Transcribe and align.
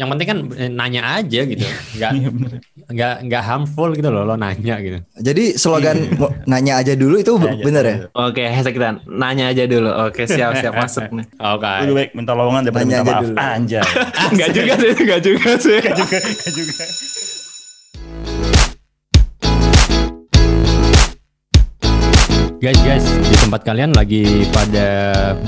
Yang 0.00 0.08
penting 0.08 0.26
kan 0.26 0.38
eh, 0.56 0.70
nanya 0.72 1.02
aja 1.14 1.40
gitu. 1.44 1.60
Enggak 1.94 2.10
enggak 2.88 3.14
enggak 3.20 3.42
harmful 3.44 3.92
gitu 3.92 4.08
loh 4.08 4.24
lo 4.24 4.34
nanya 4.34 4.80
gitu. 4.80 4.98
Jadi 5.14 5.44
slogan 5.54 6.16
mau 6.16 6.32
nanya 6.44 6.80
aja 6.80 6.96
dulu 6.96 7.20
itu 7.20 7.36
Nanya 7.36 7.52
aja 7.52 7.62
bener 7.62 7.84
ya? 7.84 7.96
dulu. 8.00 8.08
Oke, 8.24 8.42
hashtag 8.42 8.74
kita 8.74 8.88
nanya 9.04 9.44
aja 9.52 9.64
dulu. 9.68 9.90
Oke, 10.08 10.22
siap 10.24 10.56
siap 10.56 10.72
masuk 10.80 11.04
nih. 11.12 11.26
Oke. 11.36 11.72
Lebih 11.84 11.94
baik 11.94 12.10
minta 12.16 12.32
lowongan 12.32 12.62
daripada 12.64 12.82
Nanya 12.82 12.96
minta 12.96 13.04
aja 13.04 13.12
maaf. 13.12 13.22
dulu. 13.22 13.34
Anjay. 13.36 13.84
Enggak 14.32 14.48
juga 14.50 14.72
sih, 14.74 14.92
enggak 14.96 15.20
juga 15.20 15.50
sih. 15.60 15.78
Gak 15.78 15.94
juga, 15.94 16.16
gak 16.18 16.52
juga. 16.56 16.84
Guys, 22.60 22.76
guys, 22.84 23.08
di 23.24 23.36
tempat 23.40 23.64
kalian 23.64 23.96
lagi 23.96 24.44
pada 24.52 24.84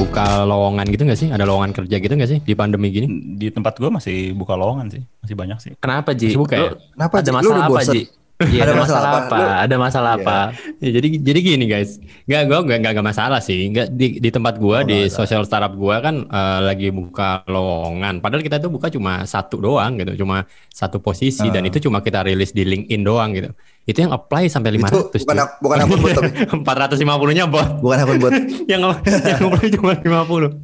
buka 0.00 0.48
lowongan 0.48 0.88
gitu 0.88 1.04
nggak 1.04 1.20
sih? 1.20 1.28
Ada 1.28 1.44
lowongan 1.44 1.76
kerja 1.76 2.00
gitu 2.00 2.08
nggak 2.16 2.30
sih 2.32 2.40
di 2.40 2.56
pandemi 2.56 2.88
gini? 2.88 3.36
Di 3.36 3.52
tempat 3.52 3.76
gue 3.76 3.92
masih 3.92 4.32
buka 4.32 4.56
lowongan 4.56 4.88
sih. 4.88 5.04
Masih 5.20 5.36
banyak 5.36 5.58
sih. 5.60 5.72
Kenapa, 5.76 6.16
Ji? 6.16 6.32
Masih 6.32 6.40
buka 6.40 6.54
ya? 6.56 6.72
Lu 6.72 6.80
Kenapa, 6.80 7.14
ada 7.20 7.28
Ji? 7.28 7.36
Masalah 7.36 7.60
apa, 7.68 7.72
bosen? 7.76 7.92
Ji? 7.92 8.02
Iya, 8.44 8.60
Ada 8.60 8.64
ada 8.64 8.74
masalah 8.74 9.00
masalah 9.02 9.10
apa? 9.22 9.36
Lu- 9.36 9.60
Ada 9.62 9.76
masalah 9.76 10.12
Iya. 10.12 10.20
apa? 10.20 10.38
Ya, 10.78 10.90
jadi 10.92 11.08
jadi 11.18 11.38
gini 11.40 11.64
guys, 11.66 11.90
nggak 12.24 12.42
gue 12.44 12.58
nggak 12.64 12.78
nggak 12.82 13.04
masalah 13.04 13.38
sih. 13.38 13.60
Nggak 13.68 13.86
di 13.90 14.06
di 14.18 14.28
tempat 14.28 14.54
gua 14.56 14.70
Oh, 14.74 14.82
di 14.82 15.06
social 15.08 15.42
startup 15.42 15.72
gua 15.72 15.98
kan 15.98 16.24
eh, 16.24 16.60
lagi 16.62 16.88
buka 16.88 17.42
lowongan. 17.46 18.18
Padahal 18.18 18.40
kita 18.40 18.56
tuh 18.56 18.68
buka 18.68 18.88
cuma 18.88 19.22
satu 19.24 19.58
doang 19.58 19.94
gitu, 19.96 20.18
cuma 20.18 20.42
satu 20.68 20.98
posisi 20.98 21.46
dan 21.46 21.62
Ah. 21.62 21.68
itu 21.68 21.78
cuma 21.80 22.00
kita 22.00 22.22
rilis 22.22 22.50
di 22.50 22.62
LinkedIn 22.62 23.00
doang 23.00 23.30
gitu. 23.32 23.50
Itu 23.82 23.98
yang 23.98 24.10
apply 24.10 24.46
sampai 24.46 24.70
Itu 24.72 24.86
500 25.10 25.22
bukan 25.22 25.36
bukan 25.58 25.76
akun 25.80 25.98
bot 25.98 26.12
tapi 26.12 26.30
450-nya 26.62 27.44
bot. 27.46 27.68
bukan 27.78 27.98
akun 28.00 28.18
bot. 28.18 28.32
yang 28.70 28.80
yang 29.02 29.40
apply 29.42 29.66
cuma 29.70 29.92
50. 29.94 30.54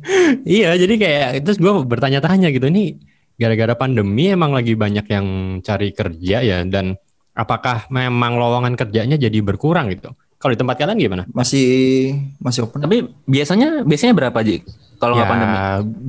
Iya, 0.44 0.70
jadi 0.76 0.94
kayak 0.94 1.28
terus 1.42 1.58
gue 1.58 1.72
bertanya-tanya 1.82 2.48
gitu 2.48 2.68
nih 2.68 2.94
gara-gara 3.34 3.74
pandemi 3.74 4.28
emang 4.28 4.50
lagi 4.50 4.74
banyak 4.74 5.06
yang 5.06 5.26
cari 5.60 5.90
kerja 5.90 6.42
ya 6.42 6.58
dan 6.64 6.98
apakah 7.38 7.86
memang 7.94 8.34
lowongan 8.34 8.74
kerjanya 8.74 9.14
jadi 9.14 9.38
berkurang 9.38 9.94
gitu? 9.94 10.10
Kalau 10.38 10.54
di 10.54 10.58
tempat 10.58 10.78
kalian 10.78 10.98
gimana? 10.98 11.22
Masih 11.30 12.14
masih 12.42 12.66
open. 12.66 12.82
Tapi 12.82 13.06
biasanya 13.26 13.86
biasanya 13.86 14.14
berapa, 14.14 14.38
Ji? 14.42 14.62
Kalau 14.98 15.14
nggak 15.14 15.26
ya, 15.26 15.30
pandemi? 15.30 15.56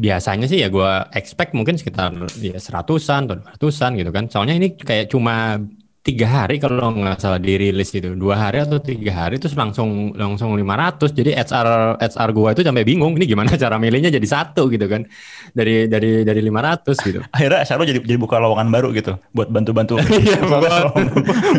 biasanya 0.01 0.45
sih 0.49 0.65
ya 0.65 0.67
gue 0.73 0.91
expect 1.13 1.53
mungkin 1.53 1.77
sekitar 1.77 2.09
ya 2.41 2.57
seratusan 2.57 3.29
atau 3.29 3.37
dua 3.37 3.53
ratusan 3.53 3.93
gitu 4.01 4.09
kan. 4.09 4.25
Soalnya 4.33 4.57
ini 4.57 4.73
kayak 4.73 5.13
cuma 5.13 5.61
tiga 5.99 6.25
hari 6.25 6.57
kalau 6.57 6.95
nggak 6.95 7.19
salah 7.19 7.37
dirilis 7.37 7.91
itu 7.91 8.15
dua 8.15 8.39
hari 8.39 8.63
atau 8.63 8.79
tiga 8.79 9.11
hari 9.13 9.35
terus 9.35 9.51
langsung 9.53 10.15
langsung 10.15 10.55
500 10.55 11.11
jadi 11.11 11.35
HR 11.35 11.67
HR 11.99 12.29
gua 12.31 12.55
itu 12.55 12.63
sampai 12.63 12.87
bingung 12.87 13.19
ini 13.19 13.27
gimana 13.27 13.51
cara 13.53 13.75
milihnya 13.75 14.07
jadi 14.07 14.23
satu 14.23 14.71
gitu 14.71 14.87
kan 14.87 15.03
dari 15.51 15.91
dari 15.91 16.23
dari 16.23 16.39
500 16.39 16.87
gitu 17.03 17.19
Akhirnya 17.29 17.61
Syarul 17.61 17.83
jadi 17.83 17.99
jadi 17.99 18.15
buka 18.15 18.39
lowongan 18.39 18.71
baru 18.71 18.95
gitu 18.95 19.19
buat 19.35 19.51
bantu-bantu. 19.51 19.99
Iya, 20.09 20.39
buat 20.41 20.63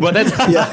buat 0.00 0.14
Iya. 0.50 0.64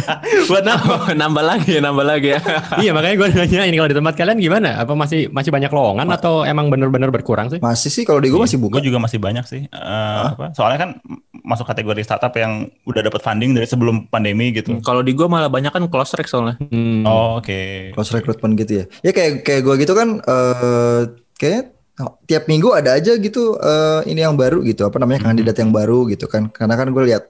buat 0.50 0.62
nambah 0.62 0.94
Oh, 0.96 1.12
nambah 1.12 1.44
lagi 1.44 1.76
nambah 1.76 2.06
lagi 2.06 2.28
ya. 2.32 2.40
iya 2.78 2.90
makanya 2.94 3.14
gue 3.20 3.28
nanya 3.36 3.62
ini 3.66 3.76
kalau 3.76 3.90
di 3.90 3.96
tempat 3.98 4.14
kalian 4.16 4.38
gimana 4.38 4.80
apa 4.80 4.94
masih 4.94 5.28
masih 5.28 5.50
banyak 5.50 5.68
lowongan 5.68 6.08
atau 6.08 6.40
emang 6.42 6.70
bener-bener 6.70 7.10
berkurang 7.10 7.50
sih 7.50 7.58
Masih 7.60 7.90
sih 7.90 8.04
kalau 8.06 8.22
di 8.22 8.30
gue 8.30 8.38
masih 8.38 8.56
buka. 8.56 8.78
Juga 8.78 8.96
masih 8.96 9.18
banyak 9.18 9.44
sih. 9.44 9.66
Eh, 9.66 10.20
apa? 10.30 10.54
Soalnya 10.54 10.78
kan 10.78 10.90
masuk 11.42 11.66
kategori 11.66 12.00
startup 12.02 12.32
yang 12.34 12.70
udah 12.86 13.02
dapat 13.02 13.15
funding 13.22 13.56
dari 13.56 13.68
sebelum 13.68 14.10
pandemi 14.10 14.50
gitu. 14.50 14.78
Kalau 14.82 15.00
di 15.00 15.14
gua 15.14 15.30
malah 15.30 15.50
banyak 15.52 15.70
kan 15.70 15.84
close 15.86 16.12
track 16.12 16.28
soalnya. 16.28 16.58
Hmm. 16.72 17.06
Oh, 17.06 17.38
oke. 17.38 17.92
Cross 17.94 18.12
recruitment 18.12 18.58
gitu 18.58 18.82
ya. 18.82 18.84
Ya 19.00 19.12
kayak 19.14 19.46
kayak 19.46 19.62
gue 19.62 19.74
gitu 19.86 19.92
kan 19.94 20.18
eh 20.20 21.00
kayak 21.36 21.76
tiap 22.28 22.44
minggu 22.50 22.76
ada 22.76 22.96
aja 22.98 23.16
gitu 23.16 23.56
eh 23.56 24.00
ini 24.10 24.20
yang 24.20 24.36
baru 24.36 24.60
gitu 24.66 24.84
apa 24.84 25.00
namanya 25.00 25.32
kandidat 25.32 25.56
yang 25.56 25.72
baru 25.72 26.04
gitu 26.10 26.28
kan. 26.28 26.52
Karena 26.52 26.74
kan 26.76 26.92
gue 26.92 27.04
lihat 27.06 27.24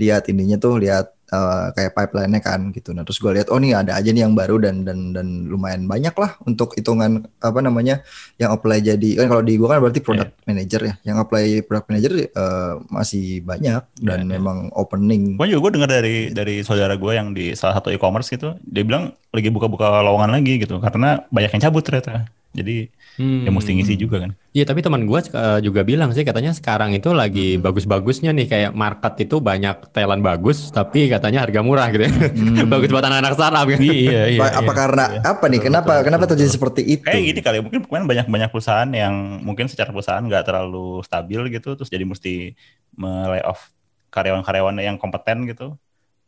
lihat 0.00 0.28
ininya 0.32 0.56
tuh 0.56 0.80
lihat 0.80 1.12
eh, 1.32 1.66
kayak 1.76 1.92
pipeline-nya 1.92 2.40
kan 2.40 2.72
gitu. 2.72 2.96
Nah, 2.96 3.02
terus 3.04 3.18
gue 3.20 3.32
lihat 3.34 3.48
oh 3.52 3.58
nih 3.60 3.76
ada 3.76 3.96
aja 3.96 4.08
nih 4.12 4.24
yang 4.24 4.32
baru 4.36 4.56
dan 4.62 4.84
dan 4.86 5.12
dan 5.12 5.48
lumayan 5.48 5.84
banyak 5.84 6.14
lah 6.16 6.36
untuk 6.48 6.76
hitungan 6.78 7.26
apa 7.42 7.58
namanya 7.60 8.00
yang 8.40 8.52
apply 8.54 8.80
jadi 8.80 9.24
kan 9.24 9.26
kalau 9.28 9.42
di 9.44 9.60
gue 9.60 9.68
kan 9.68 9.82
berarti 9.82 10.00
product 10.00 10.32
manager 10.48 10.80
ya. 10.80 10.94
Yang 11.04 11.16
apply 11.26 11.44
product 11.68 11.86
manager 11.92 12.12
eh, 12.32 12.72
masih 12.88 13.44
banyak 13.44 13.82
dan 14.00 14.22
Iya, 14.22 14.28
iya. 14.28 14.32
memang 14.38 14.58
opening. 14.76 15.36
Gue 15.36 15.46
juga 15.50 15.60
gue 15.68 15.72
dengar 15.80 15.90
dari 15.90 16.16
dari 16.30 16.54
saudara 16.62 16.94
gue 16.94 17.12
yang 17.12 17.34
di 17.34 17.56
salah 17.58 17.78
satu 17.78 17.90
e-commerce 17.90 18.30
gitu, 18.30 18.54
dia 18.62 18.84
bilang 18.86 19.12
lagi 19.32 19.48
buka-buka 19.48 20.04
lowongan 20.04 20.36
lagi 20.38 20.60
gitu 20.60 20.78
karena 20.78 21.24
banyak 21.32 21.50
yang 21.56 21.62
cabut 21.68 21.82
ternyata. 21.82 22.28
Jadi 22.52 22.92
Hmm. 23.20 23.44
ya 23.44 23.52
mesti 23.52 23.76
ngisi 23.76 23.94
juga 24.00 24.24
kan. 24.24 24.32
Iya 24.56 24.64
tapi 24.64 24.80
teman 24.80 25.04
gue 25.04 25.20
juga 25.60 25.80
bilang 25.84 26.16
sih 26.16 26.24
katanya 26.24 26.56
sekarang 26.56 26.96
itu 26.96 27.12
lagi 27.12 27.60
bagus-bagusnya 27.60 28.32
nih 28.32 28.46
kayak 28.48 28.72
market 28.72 29.28
itu 29.28 29.36
banyak 29.36 29.92
talent 29.92 30.24
bagus 30.24 30.72
tapi 30.72 31.12
katanya 31.12 31.44
harga 31.44 31.60
murah 31.60 31.92
gitu 31.92 32.08
ya. 32.08 32.12
Bagus 32.72 32.88
buat 32.88 33.04
anak-anak 33.04 33.32
startup 33.36 33.68
kan. 33.68 33.80
iya, 33.84 34.20
apa, 34.40 34.64
apa 34.64 34.72
karena 34.72 35.04
apa 35.24 35.44
nih? 35.48 35.60
Kenapa 35.60 35.92
kenapa 36.00 36.24
terjadi 36.24 36.56
seperti 36.56 36.80
itu? 36.96 37.04
Kayak 37.04 37.24
gini 37.32 37.40
kali, 37.44 37.56
mungkin 37.60 37.80
mungkin 37.84 38.04
banyak-banyak 38.08 38.48
perusahaan 38.48 38.88
yang 38.88 39.44
mungkin 39.44 39.68
secara 39.68 39.92
perusahaan 39.92 40.24
nggak 40.24 40.44
terlalu 40.48 41.04
stabil 41.04 41.40
gitu, 41.52 41.76
terus 41.76 41.92
jadi 41.92 42.08
mesti 42.08 42.56
melay 42.96 43.44
off 43.44 43.72
karyawan-karyawan 44.12 44.80
yang 44.80 44.96
kompeten 44.96 45.48
gitu. 45.48 45.76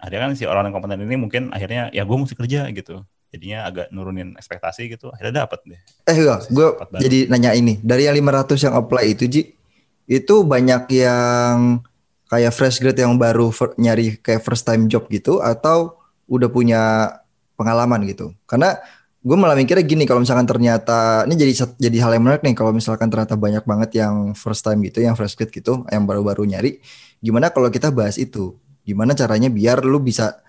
Akhirnya 0.00 0.28
kan 0.28 0.32
si 0.36 0.44
orang 0.44 0.68
yang 0.68 0.74
kompeten 0.76 1.00
ini 1.00 1.16
mungkin 1.16 1.48
akhirnya 1.48 1.88
ya 1.96 2.04
gue 2.04 2.16
mesti 2.16 2.36
kerja 2.36 2.68
gitu. 2.72 3.04
Jadinya 3.34 3.66
agak 3.66 3.90
nurunin 3.90 4.38
ekspektasi 4.38 4.94
gitu. 4.94 5.10
Akhirnya 5.10 5.42
dapat 5.42 5.66
deh. 5.66 5.80
Eh 6.06 6.14
enggak, 6.14 6.46
gue 6.54 6.68
banget. 6.86 7.00
jadi 7.02 7.18
nanya 7.26 7.50
ini. 7.58 7.82
Dari 7.82 8.06
yang 8.06 8.14
500 8.22 8.62
yang 8.70 8.74
apply 8.78 9.04
itu, 9.10 9.26
Ji, 9.26 9.42
itu 10.06 10.34
banyak 10.46 10.86
yang 10.94 11.82
kayak 12.30 12.54
fresh 12.54 12.78
grade 12.78 13.02
yang 13.02 13.18
baru 13.18 13.50
fir- 13.50 13.74
nyari 13.74 14.22
kayak 14.22 14.46
first 14.46 14.62
time 14.62 14.86
job 14.86 15.10
gitu 15.10 15.42
atau 15.42 15.98
udah 16.30 16.46
punya 16.46 16.82
pengalaman 17.58 18.06
gitu. 18.06 18.30
Karena 18.46 18.78
gue 19.24 19.34
malah 19.34 19.58
mikirnya 19.58 19.82
gini, 19.82 20.06
kalau 20.06 20.22
misalkan 20.22 20.46
ternyata 20.46 21.26
ini 21.26 21.34
jadi 21.34 21.52
jadi 21.74 21.96
hal 22.06 22.14
yang 22.14 22.22
menarik 22.28 22.46
nih 22.46 22.54
kalau 22.54 22.70
misalkan 22.70 23.10
ternyata 23.10 23.34
banyak 23.34 23.64
banget 23.66 23.90
yang 23.98 24.36
first 24.38 24.62
time 24.62 24.78
gitu, 24.86 25.02
yang 25.02 25.18
fresh 25.18 25.34
grade 25.34 25.50
gitu, 25.50 25.82
yang 25.90 26.06
baru-baru 26.06 26.46
nyari, 26.46 26.78
gimana 27.18 27.50
kalau 27.50 27.66
kita 27.66 27.90
bahas 27.90 28.14
itu? 28.14 28.54
Gimana 28.84 29.16
caranya 29.16 29.48
biar 29.48 29.80
lu 29.80 29.96
bisa 29.96 30.43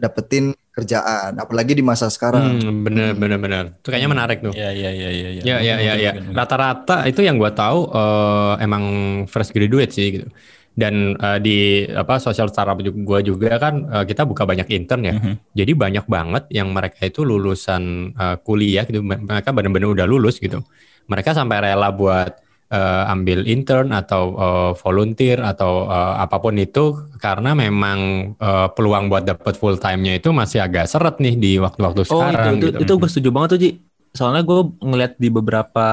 dapetin 0.00 0.56
kerjaan, 0.72 1.36
apalagi 1.36 1.76
di 1.76 1.84
masa 1.84 2.08
sekarang. 2.08 2.56
Hmm, 2.56 2.80
bener 2.86 3.12
bener 3.12 3.36
bener. 3.36 3.64
Itu 3.84 3.92
kayaknya 3.92 4.10
menarik 4.10 4.38
tuh. 4.40 4.56
Iya 4.56 4.72
iya 4.72 4.90
iya 4.90 5.08
iya. 5.12 5.42
Ya 5.44 5.56
ya 5.60 5.74
ya 5.76 5.94
ya. 6.00 6.10
Mungkin, 6.16 6.32
mungkin. 6.32 6.38
Rata-rata 6.40 6.96
itu 7.04 7.20
yang 7.20 7.36
gua 7.36 7.52
tahu 7.52 7.92
eh, 7.92 8.54
emang 8.64 8.84
fresh 9.28 9.52
graduate 9.52 9.92
sih 9.92 10.08
gitu. 10.16 10.28
Dan 10.72 11.20
eh, 11.20 11.38
di 11.44 11.58
apa 11.92 12.16
social 12.16 12.48
startup 12.48 12.80
juga 12.80 12.98
gua 13.04 13.20
juga 13.20 13.60
kan 13.60 13.74
eh, 14.00 14.04
kita 14.08 14.24
buka 14.24 14.48
banyak 14.48 14.66
intern 14.72 15.02
ya. 15.04 15.14
Mhm. 15.20 15.34
Jadi 15.52 15.72
banyak 15.76 16.04
banget 16.08 16.44
yang 16.48 16.72
mereka 16.72 17.04
itu 17.04 17.20
lulusan 17.26 18.16
eh, 18.16 18.36
kuliah 18.40 18.88
gitu. 18.88 19.04
Mereka 19.04 19.52
benar-benar 19.52 19.92
udah 19.92 20.06
lulus 20.08 20.40
gitu. 20.40 20.64
Mereka 21.10 21.36
sampai 21.36 21.60
rela 21.70 21.92
buat 21.92 22.49
eh, 22.70 23.04
ambil 23.10 23.44
intern 23.44 23.90
atau 23.90 24.22
eh, 24.34 24.70
volunteer 24.78 25.42
atau 25.42 25.90
eh, 25.90 26.14
apa 26.22 26.38
pun 26.38 26.54
itu 26.54 26.94
karena 27.18 27.52
memang 27.52 27.98
eh, 28.38 28.68
peluang 28.72 29.10
buat 29.10 29.26
dapat 29.26 29.58
full 29.58 29.76
time-nya 29.76 30.16
itu 30.16 30.30
masih 30.30 30.62
agak 30.62 30.86
seret 30.86 31.18
nih 31.18 31.34
di 31.34 31.52
waktu-waktu 31.58 32.06
Oh, 32.06 32.06
sekarang 32.06 32.54
itu, 32.56 32.66
itu, 32.70 32.78
gitu. 32.78 32.78
itu 32.86 32.92
gue 32.96 33.08
setuju 33.10 33.28
banget 33.30 33.48
tuh, 33.50 33.58
Ji. 33.58 33.70
Soalnya 34.10 34.42
gue 34.42 34.60
ngeliat 34.80 35.12
di 35.18 35.28
beberapa 35.28 35.86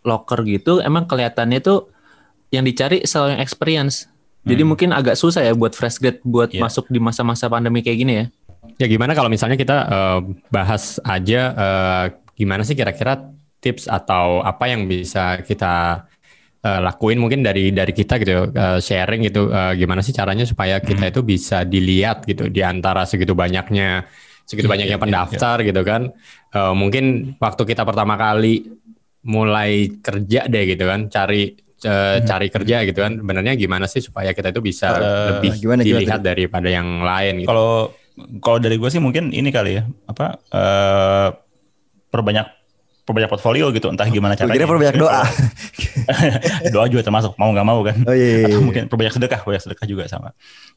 locker 0.00 0.46
gitu, 0.46 0.78
emang 0.78 1.06
kelihatannya 1.06 1.58
tuh 1.58 1.90
yang 2.50 2.62
dicari 2.62 3.02
selalu 3.02 3.38
yang 3.38 3.42
experience. 3.42 4.06
Jadi 4.40 4.62
Hmm. 4.64 4.70
mungkin 4.72 4.88
agak 4.90 5.14
susah 5.14 5.44
ya 5.44 5.52
buat 5.52 5.76
fresh 5.76 6.00
grade 6.00 6.22
buat 6.24 6.50
Iya. 6.50 6.64
masuk 6.64 6.88
di 6.88 6.96
masa-masa 6.96 7.46
pandemi 7.46 7.84
kayak 7.84 7.98
gini 7.98 8.12
ya. 8.16 8.24
Ya 8.76 8.86
gimana 8.88 9.12
kalau 9.12 9.28
misalnya 9.28 9.54
kita 9.54 9.76
eh, 9.84 10.18
bahas 10.48 10.96
aja 11.04 11.40
eh, 11.52 12.04
gimana 12.34 12.64
sih 12.64 12.72
kira-kira 12.72 13.28
tips 13.60 13.84
atau 13.88 14.40
apa 14.42 14.64
yang 14.72 14.88
bisa 14.88 15.40
kita 15.44 16.04
eh, 16.64 16.80
lakuin 16.80 17.18
mungkin 17.22 17.40
dari 17.46 17.72
dari 17.72 17.92
kita 17.92 18.20
gitu 18.22 18.52
eh, 18.52 18.78
sharing 18.80 19.20
gitu 19.28 19.48
eh, 19.52 19.72
gimana 19.80 20.00
sih 20.04 20.14
caranya 20.16 20.44
supaya 20.48 20.80
kita 20.80 21.12
itu 21.12 21.20
bisa 21.24 21.64
dilihat 21.64 22.24
gitu 22.28 22.48
di 22.52 22.60
antara 22.64 23.04
segitu 23.08 23.32
banyaknya 23.36 24.04
segitu 24.48 24.66
Iya, 24.66 24.72
banyaknya 24.74 24.98
iya, 24.98 25.04
pendaftar 25.04 25.56
gitu 25.62 25.80
kan. 25.86 26.02
Eh, 26.50 26.74
mungkin 26.74 27.04
waktu 27.38 27.62
kita 27.64 27.82
pertama 27.86 28.14
kali 28.18 28.66
mulai 29.20 30.00
kerja 30.00 30.48
deh 30.48 30.64
gitu 30.64 30.84
kan 30.88 31.06
cari 31.12 31.52
eh, 31.84 32.16
cari 32.24 32.46
kerja 32.48 32.76
gitu 32.88 32.98
kan 33.04 33.20
benernya 33.20 33.52
gimana 33.56 33.84
sih 33.84 34.00
supaya 34.00 34.32
kita 34.32 34.48
itu 34.52 34.60
bisa 34.64 34.96
Eh, 34.96 35.28
lebih 35.36 35.50
gimana, 35.60 35.80
gimana, 35.84 36.00
dilihat 36.00 36.20
daripada 36.24 36.68
yang 36.72 36.88
lain 37.04 37.44
gitu. 37.44 37.48
Kalau 37.52 37.72
kalau 38.44 38.58
dari 38.60 38.76
gue 38.76 38.90
sih 38.92 39.00
mungkin 39.00 39.32
ini 39.32 39.48
kali 39.48 39.80
ya 39.80 39.82
apa 40.08 40.36
eh 40.52 41.28
perbanyak 42.10 42.46
perbanyak 43.10 43.30
portfolio 43.30 43.74
gitu 43.74 43.90
entah 43.90 44.06
gimana 44.06 44.38
caranya. 44.38 44.54
kira 44.54 44.70
perbanyak 44.70 44.96
doa. 44.96 45.22
doa 46.74 46.86
juga 46.86 47.02
termasuk 47.02 47.34
mau 47.34 47.50
nggak 47.50 47.66
mau 47.66 47.82
kan. 47.82 47.96
Oh 48.06 48.14
iya, 48.14 48.46
iya, 48.46 48.46
Atau 48.46 48.58
iya. 48.62 48.64
mungkin 48.64 48.82
perbanyak 48.86 49.14
sedekah, 49.18 49.40
perbanyak 49.42 49.64
sedekah 49.66 49.86
juga 49.90 50.02
sama. 50.06 50.30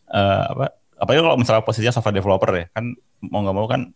Eh 0.09 0.45
apa? 0.49 0.73
Apalagi 0.97 1.21
kalau 1.21 1.37
misalnya 1.37 1.61
posisinya 1.61 1.93
software 1.93 2.17
developer 2.17 2.49
ya 2.57 2.65
kan 2.73 2.97
mau 3.21 3.45
nggak 3.45 3.55
mau 3.55 3.67
kan 3.69 3.93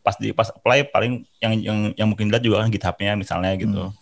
pas 0.00 0.16
di 0.16 0.32
pas 0.34 0.48
apply 0.50 0.90
paling 0.90 1.22
yang 1.38 1.52
yang 1.60 1.78
yang 1.94 2.08
mungkin 2.10 2.32
lihat 2.32 2.42
juga 2.42 2.66
kan 2.66 2.68
GitHub-nya 2.74 3.14
misalnya 3.14 3.54
gitu. 3.54 3.88
Hmm. 3.88 3.94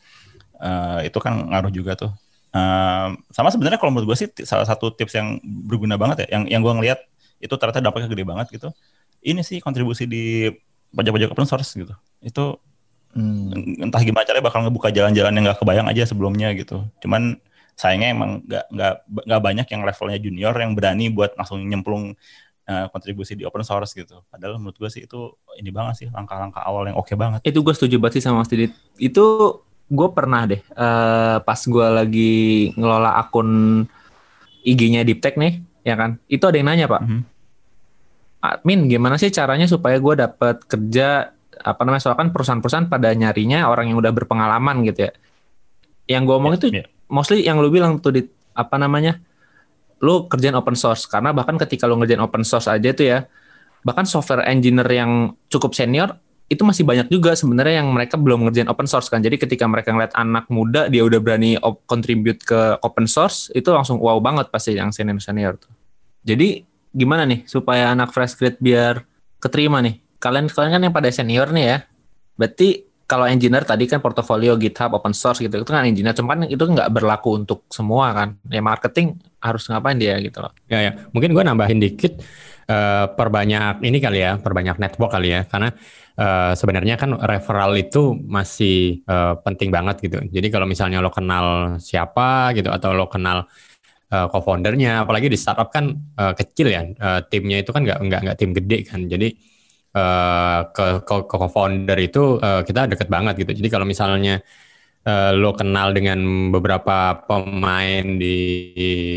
Eh, 0.59 1.13
itu 1.13 1.19
kan 1.21 1.39
ngaruh 1.53 1.71
juga 1.71 1.95
tuh. 1.95 2.11
Um, 2.49 3.21
sama 3.29 3.53
sebenarnya 3.53 3.77
kalau 3.77 3.93
menurut 3.93 4.17
gue 4.17 4.19
sih 4.25 4.29
salah 4.49 4.65
satu 4.65 4.89
tips 4.97 5.13
yang 5.21 5.37
berguna 5.45 6.01
banget 6.01 6.25
ya, 6.25 6.41
yang 6.41 6.49
yang 6.49 6.61
gue 6.65 6.73
ngelihat 6.73 6.99
itu 7.39 7.53
ternyata 7.55 7.85
dampaknya 7.85 8.09
gede 8.09 8.25
banget 8.25 8.47
gitu. 8.51 8.69
Ini 9.21 9.45
sih 9.45 9.61
kontribusi 9.61 10.09
di 10.09 10.49
pajak-pajak 10.95 11.29
open 11.35 11.47
source 11.47 11.77
gitu. 11.77 11.93
Itu 12.25 12.59
hmm. 13.15 13.85
entah 13.89 14.03
gimana 14.03 14.25
caranya 14.27 14.45
bakal 14.45 14.61
ngebuka 14.67 14.89
jalan-jalan 14.93 15.33
yang 15.33 15.45
nggak 15.49 15.61
kebayang 15.63 15.89
aja 15.89 16.03
sebelumnya 16.09 16.53
gitu. 16.57 16.85
Cuman 17.01 17.39
sayangnya 17.79 18.09
emang 18.11 18.31
nggak 18.43 18.65
nggak 18.75 18.95
nggak 19.29 19.41
banyak 19.41 19.67
yang 19.71 19.83
levelnya 19.87 20.19
junior 20.19 20.55
yang 20.59 20.73
berani 20.75 21.07
buat 21.15 21.39
langsung 21.39 21.63
nyemplung 21.63 22.19
uh, 22.69 22.87
kontribusi 22.91 23.39
di 23.39 23.47
open 23.47 23.63
source 23.63 23.95
gitu. 23.95 24.21
Padahal 24.29 24.59
menurut 24.59 24.77
gue 24.77 24.91
sih 24.91 25.07
itu 25.07 25.33
ini 25.57 25.71
banget 25.71 26.05
sih 26.05 26.09
langkah-langkah 26.11 26.61
awal 26.67 26.91
yang 26.91 26.99
oke 26.99 27.07
okay 27.07 27.17
banget. 27.17 27.41
Itu 27.47 27.65
gue 27.65 27.75
setuju 27.75 27.97
banget 28.03 28.21
sih 28.21 28.25
sama 28.27 28.43
Mas 28.43 28.51
Didit. 28.51 28.75
Itu 29.01 29.59
gue 29.89 30.09
pernah 30.13 30.45
deh 30.45 30.61
uh, 30.77 31.41
pas 31.41 31.61
gue 31.65 31.87
lagi 31.89 32.37
ngelola 32.77 33.17
akun 33.17 33.83
IG-nya 34.69 35.01
Deep 35.07 35.25
Tech 35.25 35.41
nih, 35.41 35.65
ya 35.81 35.97
kan? 35.97 36.21
Itu 36.29 36.45
ada 36.45 36.61
yang 36.61 36.69
nanya 36.69 36.87
pak, 36.91 37.01
mm 37.01 37.09
-hmm. 37.09 37.23
admin 38.45 38.81
gimana 38.85 39.17
sih 39.17 39.33
caranya 39.33 39.65
supaya 39.65 39.97
gue 39.97 40.15
dapat 40.19 40.61
kerja 40.69 41.33
apa 41.63 41.81
namanya 41.85 42.03
soalnya 42.07 42.21
kan 42.27 42.31
perusahaan-perusahaan 42.35 42.89
pada 42.91 43.13
nyarinya 43.15 43.69
orang 43.69 43.91
yang 43.93 43.99
udah 43.99 44.13
berpengalaman 44.15 44.85
gitu 44.87 45.09
ya. 45.09 45.13
Yang 46.09 46.23
gue 46.25 46.37
omong 46.41 46.53
yeah, 46.55 46.61
itu 46.61 46.67
yeah. 46.73 46.87
mostly 47.11 47.45
yang 47.45 47.61
lu 47.61 47.69
bilang 47.69 48.01
tuh 48.01 48.15
di 48.15 48.23
apa 48.57 48.81
namanya, 48.81 49.21
lu 50.01 50.31
kerjaan 50.31 50.57
open 50.57 50.79
source 50.79 51.05
karena 51.07 51.35
bahkan 51.35 51.59
ketika 51.59 51.85
lu 51.85 51.99
ngerjain 52.01 52.23
open 52.23 52.43
source 52.47 52.71
aja 52.71 52.91
tuh 52.95 53.07
ya, 53.07 53.19
bahkan 53.83 54.09
software 54.09 54.47
engineer 54.47 54.89
yang 54.89 55.37
cukup 55.53 55.75
senior 55.75 56.17
itu 56.49 56.65
masih 56.65 56.81
banyak 56.89 57.13
juga 57.13 57.37
sebenarnya 57.37 57.85
yang 57.85 57.93
mereka 57.93 58.17
belum 58.17 58.49
ngerjain 58.49 58.73
open 58.73 58.89
source 58.89 59.13
kan. 59.13 59.21
Jadi 59.21 59.37
ketika 59.37 59.69
mereka 59.69 59.93
ngeliat 59.93 60.17
anak 60.17 60.49
muda 60.49 60.89
dia 60.89 61.05
udah 61.05 61.21
berani 61.21 61.61
contribute 61.85 62.41
ke 62.41 62.81
open 62.81 63.05
source 63.05 63.53
itu 63.53 63.69
langsung 63.69 64.01
wow 64.01 64.17
banget 64.17 64.49
pasti 64.49 64.73
yang 64.73 64.89
senior 64.89 65.21
senior 65.21 65.61
tuh. 65.61 65.69
Jadi 66.25 66.65
gimana 66.97 67.29
nih 67.29 67.45
supaya 67.45 67.93
anak 67.93 68.17
fresh 68.17 68.41
grade 68.41 68.57
biar 68.65 69.05
keterima 69.37 69.85
nih? 69.85 70.01
Kalian 70.19 70.51
kalian 70.51 70.73
kan 70.75 70.83
yang 70.83 70.95
pada 70.95 71.09
senior 71.11 71.49
nih 71.55 71.65
ya. 71.65 71.79
Berarti 72.39 72.87
kalau 73.09 73.25
engineer 73.25 73.65
tadi 73.65 73.89
kan 73.89 74.05
portofolio 74.05 74.53
GitHub 74.61 74.93
open 74.93 75.17
source 75.17 75.41
gitu 75.41 75.57
itu 75.57 75.65
kan 75.65 75.81
engineer 75.89 76.13
cuman 76.13 76.45
itu 76.45 76.61
nggak 76.61 76.93
berlaku 76.93 77.41
untuk 77.41 77.65
semua 77.73 78.13
kan. 78.13 78.37
Ya 78.53 78.61
marketing 78.61 79.17
harus 79.41 79.65
ngapain 79.73 79.97
dia 79.97 80.21
gitu 80.21 80.45
loh. 80.45 80.53
Ya 80.69 80.79
ya, 80.85 80.93
mungkin 81.17 81.33
gue 81.33 81.41
nambahin 81.41 81.81
dikit 81.81 82.21
uh, 82.69 83.09
perbanyak 83.17 83.81
ini 83.81 83.99
kali 84.03 84.21
ya, 84.21 84.37
perbanyak 84.37 84.77
network 84.77 85.17
kali 85.17 85.33
ya 85.33 85.49
karena 85.49 85.73
uh, 86.21 86.53
sebenarnya 86.53 87.01
kan 87.01 87.17
referral 87.17 87.73
itu 87.81 88.13
masih 88.13 89.01
uh, 89.09 89.41
penting 89.41 89.73
banget 89.73 90.05
gitu. 90.05 90.19
Jadi 90.29 90.47
kalau 90.53 90.69
misalnya 90.69 91.01
lo 91.01 91.09
kenal 91.09 91.79
siapa 91.81 92.53
gitu 92.53 92.69
atau 92.69 92.93
lo 92.93 93.09
kenal 93.09 93.49
uh, 94.13 94.27
co-foundernya, 94.29 95.09
apalagi 95.09 95.33
di 95.33 95.39
startup 95.41 95.73
kan 95.73 95.97
uh, 96.21 96.37
kecil 96.37 96.69
ya, 96.69 96.85
uh, 97.01 97.25
timnya 97.25 97.65
itu 97.65 97.73
kan 97.73 97.89
nggak 97.89 97.99
nggak 98.05 98.21
nggak 98.27 98.37
tim 98.37 98.51
gede 98.53 98.79
kan. 98.85 99.09
Jadi 99.09 99.57
uh, 99.99 100.61
ke 100.71 101.03
ke, 101.03 101.15
ke 101.27 101.37
co-founder 101.37 101.99
itu 101.99 102.39
uh, 102.39 102.63
kita 102.63 102.87
deket 102.87 103.11
banget 103.11 103.35
gitu. 103.43 103.53
Jadi 103.59 103.69
kalau 103.69 103.83
misalnya 103.85 104.39
uh, 105.05 105.31
lo 105.35 105.53
kenal 105.59 105.91
dengan 105.91 106.19
beberapa 106.55 107.27
pemain 107.27 108.05
di 108.17 108.39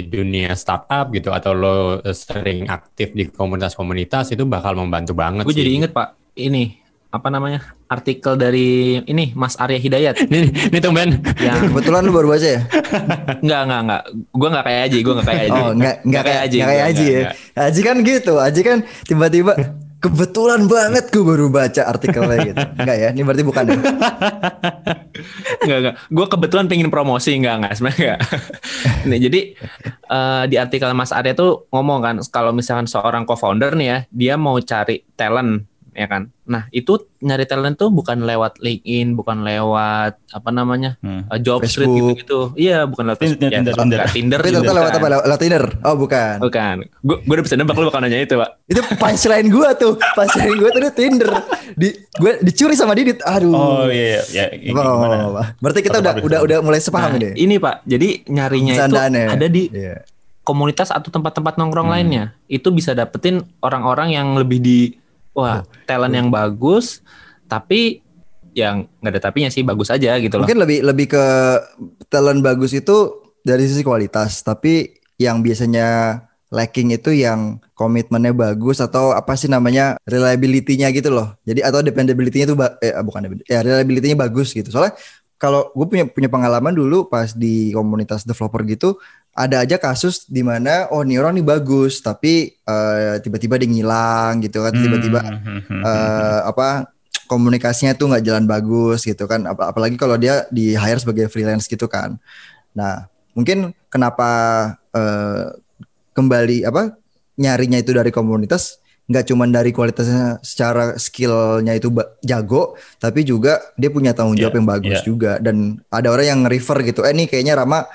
dunia 0.09 0.57
startup 0.57 1.13
gitu 1.13 1.29
atau 1.29 1.51
lo 1.53 1.77
sering 2.11 2.65
aktif 2.67 3.13
di 3.13 3.29
komunitas-komunitas 3.29 4.33
itu 4.33 4.43
bakal 4.49 4.73
membantu 4.73 5.13
banget. 5.13 5.45
Gue 5.45 5.55
jadi 5.55 5.71
inget 5.77 5.91
pak 5.93 6.17
ini 6.35 6.81
apa 7.11 7.27
namanya 7.27 7.75
artikel 7.91 8.39
dari 8.39 8.95
ini 9.03 9.35
Mas 9.35 9.59
Arya 9.59 9.75
Hidayat. 9.75 10.15
ini, 10.31 10.47
ini 10.47 10.79
tumben. 10.79 11.19
Yang 11.43 11.75
kebetulan 11.75 12.07
lu 12.07 12.15
baru 12.15 12.27
baca 12.31 12.47
ya? 12.47 12.61
enggak, 13.43 13.61
enggak, 13.67 13.81
enggak. 13.83 14.03
Gue 14.31 14.47
enggak 14.47 14.65
kayak 14.65 14.81
Aji, 14.87 14.97
gue 15.03 15.13
enggak 15.13 15.27
kayak 15.27 15.43
Aji. 15.43 15.59
Oh, 15.59 15.71
enggak, 15.75 15.95
enggak 16.07 16.23
kayak 16.23 16.41
Aji. 16.41 16.57
Enggak 16.57 16.71
kayak 16.71 16.85
Aji 16.87 17.05
ya. 17.05 17.21
Aji 17.59 17.81
kan 17.83 17.95
gitu. 17.99 18.33
Aji 18.39 18.61
kan 18.63 18.77
tiba-tiba 19.03 19.53
kebetulan 20.01 20.65
banget 20.65 21.13
gue 21.13 21.21
baru 21.21 21.47
baca 21.53 21.81
artikelnya 21.85 22.37
gitu. 22.41 22.63
Enggak 22.81 22.97
ya? 22.97 23.09
Ini 23.13 23.21
berarti 23.21 23.43
bukan 23.45 23.63
ya? 23.69 23.77
enggak, 25.61 25.77
enggak. 25.77 25.95
Gue 26.09 26.25
kebetulan 26.25 26.65
pengen 26.65 26.89
promosi 26.89 27.37
enggak, 27.37 27.61
enggak 27.61 27.73
sebenarnya 27.77 28.01
enggak. 28.01 28.21
nih, 29.09 29.19
jadi 29.29 29.39
uh, 30.09 30.43
di 30.49 30.55
artikel 30.57 30.89
Mas 30.97 31.13
Arya 31.13 31.37
tuh 31.37 31.69
ngomong 31.69 31.99
kan 32.01 32.15
kalau 32.33 32.49
misalkan 32.49 32.89
seorang 32.89 33.29
co-founder 33.29 33.77
nih 33.77 33.87
ya, 33.87 33.97
dia 34.09 34.33
mau 34.41 34.57
cari 34.57 35.05
talent 35.13 35.69
ya 35.91 36.07
kan. 36.07 36.31
Nah 36.47 36.67
itu 36.71 36.99
nyari 37.21 37.45
talent 37.47 37.77
tuh 37.79 37.91
bukan 37.91 38.23
lewat 38.23 38.59
LinkedIn, 38.59 39.13
bukan 39.15 39.43
lewat 39.43 40.19
apa 40.31 40.49
namanya 40.49 40.95
hmm. 41.03 41.27
uh, 41.27 41.39
job 41.39 41.63
street 41.67 41.87
gitu-gitu. 41.87 42.55
Iya 42.55 42.87
bukan 42.87 43.11
lewat 43.11 43.19
Tinder, 43.19 43.49
ya, 43.51 43.59
Tinder, 43.59 43.75
Tinder. 43.75 43.99
Tinder. 44.11 44.39
Tapi 44.39 44.49
ternyata 44.51 44.73
lewat 44.73 44.91
apa? 44.95 45.07
Lewat 45.27 45.39
Tinder? 45.39 45.65
Oh 45.83 45.95
bukan. 45.95 46.35
Bukan. 46.39 46.75
Gue 47.03 47.15
gue 47.23 47.33
udah 47.35 47.45
bisa 47.45 47.55
nembak 47.59 47.75
lu 47.77 47.87
bakal 47.91 48.01
nanya 48.03 48.19
itu 48.23 48.35
pak. 48.39 48.49
itu 48.71 48.81
punchline 48.95 49.47
gue 49.51 49.69
tuh. 49.77 49.93
Punchline 50.15 50.57
gue 50.59 50.69
tuh 50.71 50.81
Tinder. 50.95 51.29
Di 51.75 51.87
gue 51.95 52.31
dicuri 52.43 52.75
sama 52.75 52.95
Didit. 52.95 53.19
Aduh. 53.23 53.51
Oh 53.51 53.85
iya. 53.91 54.23
iya. 54.31 54.45
Ya, 54.51 54.71
oh, 54.75 55.39
berarti 55.59 55.79
kita 55.83 55.99
udah 55.99 56.13
udah 56.23 56.39
udah 56.43 56.57
mulai 56.63 56.79
sepaham 56.79 57.15
nah, 57.15 57.19
ini. 57.19 57.29
Ini 57.35 57.55
pak. 57.59 57.83
Jadi 57.83 58.09
nyarinya 58.31 58.73
itu 58.87 58.97
ada 59.27 59.47
di 59.47 59.63
yeah. 59.71 59.99
komunitas 60.47 60.89
atau 60.89 61.11
tempat-tempat 61.11 61.59
nongkrong 61.59 61.91
hmm. 61.91 61.95
lainnya. 61.95 62.23
Itu 62.47 62.71
bisa 62.71 62.95
dapetin 62.95 63.43
orang-orang 63.59 64.15
yang 64.15 64.35
lebih 64.39 64.59
di 64.59 64.79
wah 65.31 65.63
talent 65.87 66.15
yang 66.15 66.29
bagus 66.31 67.03
tapi 67.47 68.03
yang 68.51 68.87
nggak 68.99 69.11
ada 69.15 69.21
tapinya 69.31 69.49
sih 69.51 69.63
bagus 69.63 69.87
aja 69.91 70.19
gitu 70.19 70.35
loh. 70.35 70.43
Mungkin 70.43 70.59
lebih 70.59 70.79
lebih 70.83 71.07
ke 71.15 71.25
talent 72.11 72.43
bagus 72.43 72.75
itu 72.75 73.23
dari 73.41 73.65
sisi 73.65 73.81
kualitas, 73.81 74.43
tapi 74.43 74.99
yang 75.15 75.39
biasanya 75.39 76.19
lacking 76.51 76.91
itu 76.91 77.15
yang 77.15 77.63
komitmennya 77.79 78.35
bagus 78.35 78.83
atau 78.83 79.15
apa 79.15 79.39
sih 79.39 79.47
namanya 79.47 79.95
reliability-nya 80.03 80.91
gitu 80.91 81.09
loh. 81.09 81.39
Jadi 81.47 81.63
atau 81.63 81.79
dependability-nya 81.79 82.45
itu 82.51 82.55
eh 82.83 82.93
bukan 82.99 83.39
ya 83.47 83.63
reliability-nya 83.63 84.19
bagus 84.19 84.51
gitu. 84.51 84.67
Soalnya 84.67 84.99
kalau 85.39 85.73
gue 85.73 85.87
punya 85.89 86.05
punya 86.05 86.29
pengalaman 86.29 86.75
dulu 86.75 87.09
pas 87.09 87.33
di 87.33 87.73
komunitas 87.73 88.27
developer 88.27 88.61
gitu 88.67 89.01
ada 89.41 89.65
aja 89.65 89.81
kasus 89.81 90.29
di 90.29 90.45
mana 90.45 90.85
oh 90.93 91.01
nih 91.01 91.17
orang 91.17 91.33
nih 91.41 91.45
bagus 91.45 91.97
tapi 91.97 92.53
uh, 92.69 93.17
tiba-tiba 93.17 93.57
dia 93.57 93.65
ngilang 93.65 94.37
gitu 94.45 94.61
kan 94.61 94.73
tiba-tiba 94.73 95.19
uh, 95.81 96.39
apa 96.45 96.93
komunikasinya 97.25 97.95
tuh 97.97 98.11
nggak 98.11 98.27
jalan 98.27 98.45
bagus 98.45 99.07
gitu 99.07 99.23
kan 99.25 99.47
Ap 99.47 99.63
apalagi 99.63 99.95
kalau 99.95 100.19
dia 100.19 100.45
di 100.51 100.75
hire 100.75 100.99
sebagai 100.99 101.31
freelance 101.31 101.65
gitu 101.65 101.87
kan. 101.87 102.19
Nah 102.75 103.07
mungkin 103.31 103.71
kenapa 103.87 104.29
uh, 104.91 105.55
kembali 106.11 106.67
apa 106.67 106.99
nyarinya 107.39 107.79
itu 107.79 107.95
dari 107.95 108.11
komunitas 108.11 108.83
nggak 109.07 109.27
cuma 109.27 109.43
dari 109.47 109.71
kualitasnya 109.75 110.39
secara 110.39 110.95
skillnya 110.95 111.75
itu 111.75 111.91
jago 112.23 112.75
tapi 112.99 113.27
juga 113.27 113.59
dia 113.75 113.91
punya 113.91 114.15
tanggung 114.15 114.39
jawab 114.39 114.55
yeah, 114.55 114.59
yang 114.59 114.67
bagus 114.67 114.97
yeah. 114.99 115.07
juga. 115.07 115.31
Dan 115.39 115.79
ada 115.87 116.11
orang 116.11 116.27
yang 116.27 116.41
refer 116.51 116.83
gitu 116.83 117.07
eh 117.07 117.15
nih 117.15 117.31
kayaknya 117.31 117.57
Rama 117.57 117.87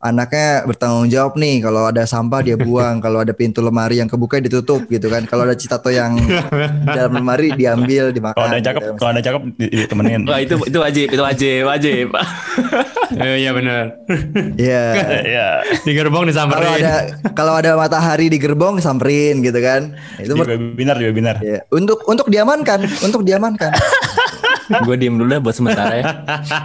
anaknya 0.00 0.64
bertanggung 0.64 1.12
jawab 1.12 1.36
nih 1.36 1.60
kalau 1.60 1.84
ada 1.84 2.08
sampah 2.08 2.40
dia 2.40 2.56
buang 2.56 2.98
kalau 3.04 3.20
ada 3.20 3.36
pintu 3.36 3.60
lemari 3.60 4.00
yang 4.00 4.08
kebuka 4.08 4.40
ditutup 4.40 4.88
gitu 4.88 5.12
kan. 5.12 5.28
Kalau 5.28 5.44
ada 5.44 5.52
citato 5.52 5.92
yang 5.92 6.16
dalam 6.88 7.20
lemari 7.20 7.52
diambil 7.52 8.08
dimakan 8.08 8.40
kalau 8.40 8.48
ada 8.56 8.64
cakep 8.64 8.80
gitu, 8.80 8.92
kalau 8.96 9.10
ada 9.12 9.22
cakep 9.22 9.42
ditemenin 9.60 10.20
wah 10.24 10.40
itu 10.40 10.54
itu 10.64 10.78
wajib 10.80 11.06
itu 11.12 11.22
wajib 11.22 11.60
wajib. 11.68 12.08
Iya 13.10 13.50
benar. 13.50 13.98
Iya. 14.54 14.84
Iya. 15.30 15.48
Di 15.82 15.92
gerbong 15.98 16.30
disamperin. 16.30 16.62
Kalau 16.62 16.74
ada 16.78 16.94
kalau 17.34 17.54
ada 17.58 17.70
matahari 17.74 18.30
di 18.30 18.38
gerbong 18.38 18.78
samperin 18.78 19.42
gitu 19.42 19.58
kan. 19.58 19.98
Itu 20.22 20.38
juga 20.38 20.54
benar 20.56 20.96
juga 20.96 21.12
benar 21.12 21.36
ya. 21.42 21.58
untuk 21.74 22.06
untuk 22.06 22.30
diamankan 22.30 22.86
untuk 23.02 23.26
diamankan 23.26 23.74
gue 24.70 24.96
diem 24.96 25.14
dulu 25.14 25.26
deh 25.26 25.40
buat 25.42 25.56
sementara 25.56 25.94
ya. 25.98 26.04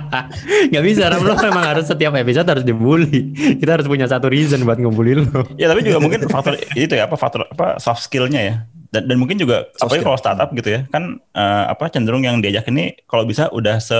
Gak 0.73 0.83
bisa, 0.85 1.09
Ram. 1.09 1.25
Lo 1.25 1.33
memang 1.33 1.65
harus 1.65 1.89
setiap 1.89 2.13
episode 2.13 2.45
harus 2.45 2.65
dibully. 2.65 3.33
Kita 3.57 3.81
harus 3.81 3.87
punya 3.89 4.05
satu 4.05 4.29
reason 4.29 4.61
buat 4.63 4.77
ngumpulin 4.77 5.25
lo. 5.25 5.41
Ya 5.57 5.65
tapi 5.71 5.81
juga 5.81 5.97
mungkin 5.97 6.29
faktor 6.29 6.59
itu 6.77 6.93
ya 6.93 7.09
apa 7.09 7.17
faktor 7.17 7.49
apa 7.49 7.81
soft 7.81 8.05
skillnya 8.05 8.41
ya. 8.41 8.55
Dan, 8.93 9.11
dan 9.11 9.17
mungkin 9.19 9.35
juga 9.41 9.67
soft 9.75 9.91
apalagi 9.91 10.03
kalau 10.07 10.19
startup 10.21 10.49
gitu 10.55 10.69
ya 10.71 10.81
kan 10.87 11.19
uh, 11.35 11.67
apa 11.67 11.91
cenderung 11.91 12.23
yang 12.23 12.39
diajak 12.39 12.63
ini 12.71 12.95
kalau 13.11 13.27
bisa 13.27 13.51
udah 13.51 13.81
se 13.81 13.97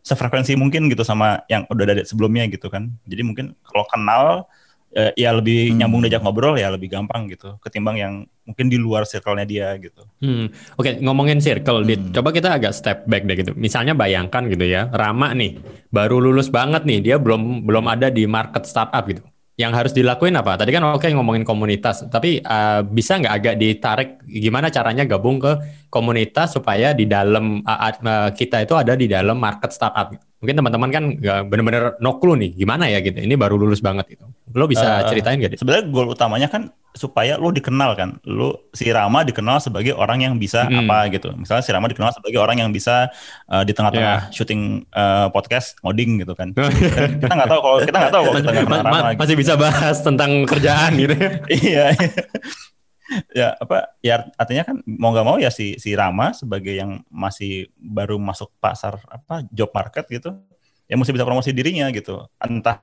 sefrekuensi 0.00 0.56
mungkin 0.56 0.88
gitu 0.88 1.04
sama 1.04 1.44
yang 1.52 1.68
udah 1.68 1.84
ada 1.84 2.04
sebelumnya 2.08 2.48
gitu 2.48 2.72
kan. 2.72 2.88
Jadi 3.04 3.20
mungkin 3.20 3.52
kalau 3.68 3.84
kenal 3.90 4.48
uh, 4.96 5.12
ya 5.14 5.30
lebih 5.34 5.70
hmm. 5.70 5.76
nyambung 5.82 6.00
diajak 6.02 6.22
ngobrol 6.22 6.58
ya 6.58 6.70
lebih 6.72 6.90
gampang 6.90 7.30
gitu 7.30 7.58
ketimbang 7.62 7.96
yang 7.98 8.14
mungkin 8.46 8.66
di 8.66 8.78
luar 8.82 9.06
circle-nya 9.06 9.46
dia 9.46 9.68
gitu. 9.78 10.02
Hmm. 10.18 10.50
Oke, 10.74 10.90
okay, 10.90 10.92
ngomongin 10.98 11.38
circle, 11.38 11.86
hmm. 11.86 12.10
coba 12.10 12.34
kita 12.34 12.50
agak 12.50 12.74
step 12.74 13.06
back 13.06 13.22
deh 13.22 13.38
gitu. 13.38 13.54
Misalnya 13.54 13.94
bayangkan 13.94 14.50
gitu 14.50 14.66
ya, 14.66 14.90
Rama 14.90 15.30
nih 15.38 15.62
baru 15.94 16.18
lulus 16.18 16.50
banget 16.50 16.82
nih, 16.82 16.98
dia 16.98 17.16
belum 17.22 17.62
belum 17.62 17.86
ada 17.86 18.10
di 18.10 18.26
market 18.26 18.66
startup 18.66 19.06
gitu. 19.06 19.22
Yang 19.54 19.72
harus 19.76 19.92
dilakuin 19.92 20.34
apa? 20.40 20.56
Tadi 20.56 20.72
kan 20.72 20.82
oke 20.88 21.04
okay, 21.04 21.12
ngomongin 21.14 21.44
komunitas, 21.44 22.08
tapi 22.10 22.42
uh, 22.42 22.82
bisa 22.82 23.20
nggak 23.20 23.34
agak 23.38 23.54
ditarik 23.60 24.10
gimana 24.26 24.72
caranya 24.72 25.04
gabung 25.06 25.38
ke 25.38 25.52
komunitas 25.90 26.54
supaya 26.54 26.94
di 26.94 27.04
dalam 27.04 27.66
uh, 27.66 27.90
uh, 27.90 28.30
kita 28.30 28.62
itu 28.62 28.78
ada 28.78 28.94
di 28.94 29.10
dalam 29.10 29.36
market 29.36 29.74
startup. 29.74 30.14
Mungkin 30.40 30.56
teman-teman 30.56 30.88
kan 30.88 31.04
nggak 31.20 31.38
benar-benar 31.52 31.84
no 32.00 32.16
clue 32.16 32.38
nih 32.38 32.54
gimana 32.56 32.88
ya 32.88 33.02
gitu. 33.02 33.18
Ini 33.18 33.34
baru 33.36 33.60
lulus 33.60 33.82
banget 33.84 34.16
gitu. 34.16 34.24
Lo 34.54 34.64
bisa 34.70 35.04
uh, 35.04 35.10
ceritain 35.10 35.36
gak? 35.36 35.58
Sebenarnya 35.60 35.84
goal 35.92 36.14
utamanya 36.14 36.48
kan 36.48 36.72
supaya 36.94 37.36
lo 37.36 37.52
dikenal 37.52 37.98
kan. 37.98 38.16
Lo 38.24 38.70
si 38.72 38.88
Rama 38.88 39.26
dikenal 39.26 39.60
sebagai 39.60 39.92
orang 39.92 40.24
yang 40.24 40.34
bisa 40.40 40.64
hmm. 40.64 40.86
apa 40.86 41.12
gitu. 41.12 41.34
Misalnya 41.36 41.66
si 41.66 41.70
Rama 41.74 41.90
dikenal 41.90 42.14
sebagai 42.16 42.38
orang 42.40 42.62
yang 42.62 42.70
bisa 42.72 43.10
uh, 43.50 43.66
di 43.66 43.74
tengah-tengah 43.74 44.30
yeah. 44.30 44.32
syuting 44.32 44.86
uh, 44.94 45.28
podcast 45.28 45.76
ngoding 45.84 46.22
gitu 46.22 46.32
kan. 46.32 46.54
kita 47.20 47.34
nggak 47.34 47.50
tahu 47.50 47.60
kalau 47.60 47.78
kita 47.84 47.96
nggak 47.98 48.14
tahu 48.14 48.22
kalau 48.24 48.38
kita 48.42 48.50
nggak 48.54 48.66
kenal 48.70 48.82
Rama. 48.86 48.98
Masih 49.18 49.34
gitu. 49.36 49.42
bisa 49.44 49.52
bahas 49.58 49.96
tentang 50.00 50.30
kerjaan 50.46 50.96
gitu. 50.96 51.14
iya. 51.68 51.92
Ya 53.34 53.58
apa 53.58 53.94
ya 54.00 54.30
artinya 54.38 54.62
kan 54.62 54.76
mau 54.86 55.10
nggak 55.10 55.26
mau 55.26 55.36
ya 55.42 55.50
si 55.50 55.74
si 55.82 55.98
Rama 55.98 56.30
sebagai 56.30 56.74
yang 56.74 57.02
masih 57.10 57.70
baru 57.74 58.16
masuk 58.22 58.54
pasar 58.62 59.02
apa 59.10 59.42
job 59.50 59.70
market 59.74 60.06
gitu 60.06 60.38
ya 60.90 60.94
mesti 60.98 61.14
bisa 61.14 61.22
promosi 61.22 61.54
dirinya 61.54 61.86
gitu. 61.94 62.26
Entah 62.42 62.82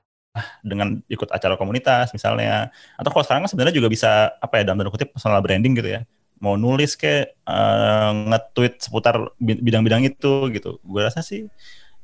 dengan 0.62 1.00
ikut 1.08 1.28
acara 1.28 1.60
komunitas 1.60 2.12
misalnya 2.16 2.72
atau 2.96 3.10
kalau 3.12 3.24
sekarang 3.24 3.42
kan 3.44 3.50
sebenarnya 3.52 3.74
juga 3.76 3.88
bisa 3.92 4.32
apa 4.40 4.60
ya 4.60 4.72
dalam 4.72 4.80
tanda 4.80 4.92
kutip 4.92 5.12
personal 5.12 5.44
branding 5.44 5.76
gitu 5.76 6.00
ya. 6.00 6.00
Mau 6.40 6.54
nulis 6.54 6.94
ke 6.94 7.34
uh, 7.44 8.12
nge-tweet 8.30 8.78
seputar 8.80 9.18
bidang-bidang 9.42 10.06
itu 10.06 10.48
gitu. 10.54 10.78
Gue 10.86 11.02
rasa 11.04 11.20
sih 11.20 11.50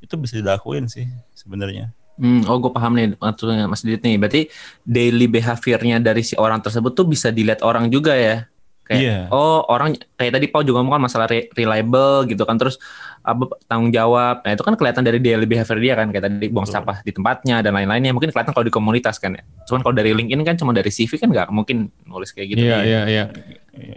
itu 0.04 0.14
bisa 0.20 0.36
dilakuin 0.36 0.84
sih 0.84 1.08
sebenarnya 1.32 1.94
Hmm, 2.14 2.46
oh 2.46 2.62
gue 2.62 2.70
paham 2.70 2.94
nih 2.94 3.18
maksudnya 3.18 3.66
Mas 3.66 3.82
Didit 3.82 4.02
nih. 4.06 4.16
Berarti 4.18 4.42
daily 4.86 5.26
behaviornya 5.26 5.98
dari 5.98 6.22
si 6.22 6.38
orang 6.38 6.62
tersebut 6.62 6.94
tuh 6.94 7.06
bisa 7.06 7.34
dilihat 7.34 7.66
orang 7.66 7.90
juga 7.90 8.14
ya. 8.14 8.46
Kayak 8.84 9.00
yeah. 9.00 9.24
oh 9.32 9.64
orang 9.72 9.96
kayak 10.20 10.36
tadi 10.36 10.46
Pau 10.52 10.60
juga 10.60 10.84
ngomong 10.84 11.00
kan 11.00 11.02
masalah 11.08 11.24
re 11.24 11.48
reliable 11.56 12.28
gitu 12.28 12.44
kan 12.44 12.60
terus 12.60 12.76
apa 13.24 13.48
tanggung 13.64 13.88
jawab. 13.88 14.44
Nah, 14.44 14.52
itu 14.52 14.60
kan 14.60 14.76
kelihatan 14.76 15.00
dari 15.00 15.18
daily 15.24 15.48
behavior 15.48 15.78
dia 15.80 15.94
kan 15.96 16.12
kayak 16.12 16.28
tadi 16.28 16.46
buang 16.52 16.68
sampah 16.68 17.00
di 17.00 17.10
tempatnya 17.10 17.64
dan 17.64 17.72
lain-lainnya. 17.72 18.12
Mungkin 18.12 18.28
kelihatan 18.28 18.52
kalau 18.52 18.68
di 18.68 18.74
komunitas 18.74 19.16
kan 19.16 19.40
ya. 19.40 19.42
Cuman 19.64 19.80
kalau 19.80 19.96
dari 19.96 20.12
LinkedIn 20.12 20.44
kan 20.44 20.54
cuma 20.60 20.76
dari 20.76 20.92
CV 20.92 21.16
kan 21.16 21.32
nggak 21.32 21.48
mungkin 21.48 21.88
nulis 22.04 22.36
kayak 22.36 22.54
gitu. 22.54 22.68
Iya, 22.68 22.78
iya, 22.84 23.02
iya. 23.08 23.24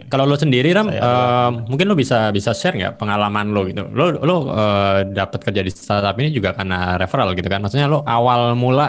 Kalau 0.08 0.24
lo 0.24 0.34
sendiri 0.40 0.72
Ram, 0.72 0.88
uh, 0.88 1.50
mungkin 1.68 1.86
lo 1.86 1.94
bisa 1.94 2.32
bisa 2.32 2.56
share 2.56 2.74
nggak 2.74 2.96
pengalaman 2.96 3.52
lo 3.52 3.68
gitu. 3.68 3.84
Lo 3.92 4.16
lo 4.16 4.36
uh, 4.48 5.04
dapat 5.04 5.44
kerja 5.44 5.60
di 5.60 5.70
startup 5.70 6.16
ini 6.18 6.32
juga 6.32 6.56
karena 6.56 6.96
referral 6.96 7.36
gitu 7.36 7.46
kan. 7.46 7.60
Maksudnya 7.60 7.86
lo 7.86 8.02
awal 8.08 8.56
mula 8.56 8.88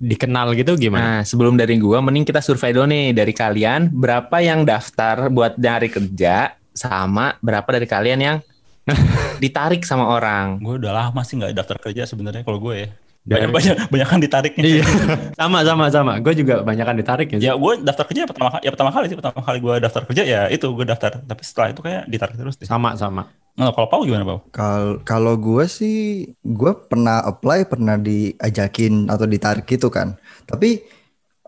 dikenal 0.00 0.56
gitu 0.58 0.74
gimana? 0.74 1.20
Nah, 1.20 1.20
sebelum 1.22 1.54
dari 1.54 1.78
gua 1.78 2.02
mending 2.02 2.26
kita 2.26 2.40
survei 2.42 2.74
dulu 2.74 2.88
nih 2.90 3.14
dari 3.14 3.32
kalian 3.32 3.92
berapa 3.92 4.36
yang 4.42 4.66
daftar 4.66 5.28
buat 5.30 5.56
nyari 5.60 5.88
kerja 5.92 6.56
sama 6.74 7.38
berapa 7.38 7.68
dari 7.70 7.86
kalian 7.86 8.20
yang 8.20 8.36
ditarik 9.42 9.86
sama 9.86 10.10
orang. 10.12 10.60
Gue 10.60 10.76
udah 10.76 10.92
lama 10.92 11.20
sih 11.24 11.40
nggak 11.40 11.56
daftar 11.56 11.78
kerja 11.80 12.04
sebenarnya 12.04 12.44
kalau 12.44 12.60
gue 12.60 12.74
ya. 12.84 12.88
Banyak, 13.24 13.50
banyak, 13.56 13.76
banyak 13.88 14.08
kan 14.08 14.20
ditariknya. 14.20 14.62
Iya. 14.62 14.84
sama 15.40 15.64
sama 15.64 15.84
sama. 15.88 16.12
Gue 16.20 16.36
juga 16.36 16.60
banyak 16.60 16.84
kan 16.84 16.96
ditarik 16.96 17.28
ya. 17.32 17.38
Ya 17.40 17.52
gue 17.56 17.72
daftar 17.80 18.04
kerja 18.04 18.28
pertama 18.28 18.52
kali, 18.52 18.62
ya 18.68 18.70
pertama 18.76 18.90
kali 18.92 19.06
sih 19.08 19.16
pertama 19.16 19.40
kali 19.40 19.58
gue 19.64 19.74
daftar 19.80 20.02
kerja 20.04 20.22
ya 20.28 20.40
itu 20.52 20.66
gue 20.68 20.84
daftar. 20.84 21.24
Tapi 21.24 21.42
setelah 21.42 21.68
itu 21.72 21.80
kayak 21.80 22.04
ditarik 22.04 22.36
terus. 22.36 22.60
Deh. 22.60 22.68
Sama 22.68 22.92
sama. 23.00 23.32
Nah, 23.56 23.70
kalau 23.72 23.88
Pau 23.88 24.02
gimana 24.04 24.28
Pau? 24.28 24.44
Kalau 24.52 25.00
kalau 25.08 25.34
gue 25.40 25.64
sih 25.64 26.28
gue 26.44 26.72
pernah 26.84 27.24
apply 27.24 27.64
pernah 27.64 27.96
diajakin 27.96 29.08
atau 29.08 29.24
ditarik 29.24 29.64
gitu 29.64 29.88
kan. 29.88 30.20
Tapi 30.44 30.84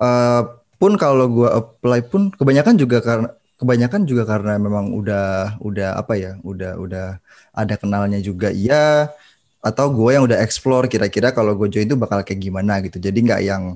uh, 0.01 0.49
pun 0.81 0.97
kalau 0.97 1.29
gue 1.29 1.49
apply 1.51 2.09
pun 2.09 2.33
kebanyakan 2.33 2.81
juga 2.81 3.05
karena 3.05 3.29
kebanyakan 3.57 4.05
juga 4.05 4.29
karena 4.29 4.61
memang 4.61 4.93
udah 4.93 5.57
udah 5.65 5.97
apa 5.97 6.13
ya 6.17 6.33
udah 6.45 6.77
udah 6.77 7.07
ada 7.57 7.75
kenalnya 7.81 8.21
juga 8.21 8.53
iya 8.53 9.09
atau 9.67 9.91
gue 9.91 10.11
yang 10.15 10.25
udah 10.31 10.39
explore 10.39 10.87
kira-kira 10.87 11.35
kalau 11.35 11.59
gue 11.59 11.67
join 11.67 11.91
itu 11.91 11.99
bakal 11.99 12.23
kayak 12.23 12.39
gimana 12.39 12.79
gitu. 12.87 13.03
Jadi 13.03 13.19
nggak 13.27 13.43
yang 13.43 13.75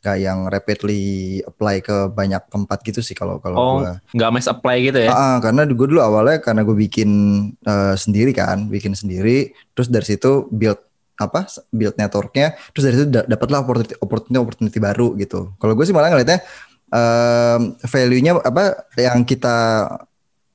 nggak 0.00 0.16
yang 0.22 0.38
rapidly 0.46 1.02
apply 1.44 1.82
ke 1.82 2.06
banyak 2.14 2.38
tempat 2.46 2.78
gitu 2.86 3.02
sih 3.02 3.16
kalau 3.16 3.42
kalau 3.42 3.56
oh, 3.58 3.72
gue 3.82 3.92
nggak 4.16 4.30
mass 4.32 4.48
apply 4.48 4.76
gitu 4.86 4.98
ya? 5.02 5.10
Uh, 5.10 5.36
karena 5.42 5.66
gue 5.66 5.86
dulu 5.90 6.00
awalnya 6.00 6.38
karena 6.38 6.62
gue 6.62 6.76
bikin 6.78 7.10
uh, 7.66 7.98
sendiri 7.98 8.30
kan 8.30 8.70
bikin 8.70 8.94
sendiri 8.94 9.50
terus 9.74 9.90
dari 9.90 10.06
situ 10.06 10.46
build 10.54 10.78
apa 11.16 11.48
build 11.72 11.96
networknya 11.96 12.54
terus 12.70 12.84
dari 12.86 12.94
situ 13.02 13.08
dapatlah 13.08 13.64
opportunity 13.64 13.96
opportunity 13.98 14.38
opportunity 14.38 14.78
baru 14.78 15.08
gitu. 15.18 15.52
Kalau 15.58 15.74
gue 15.74 15.84
sih 15.84 15.92
malah 15.96 16.14
ngeliatnya 16.14 16.38
um, 16.92 17.74
value-nya 17.82 18.32
apa 18.46 18.86
yang 18.94 19.26
kita 19.26 19.56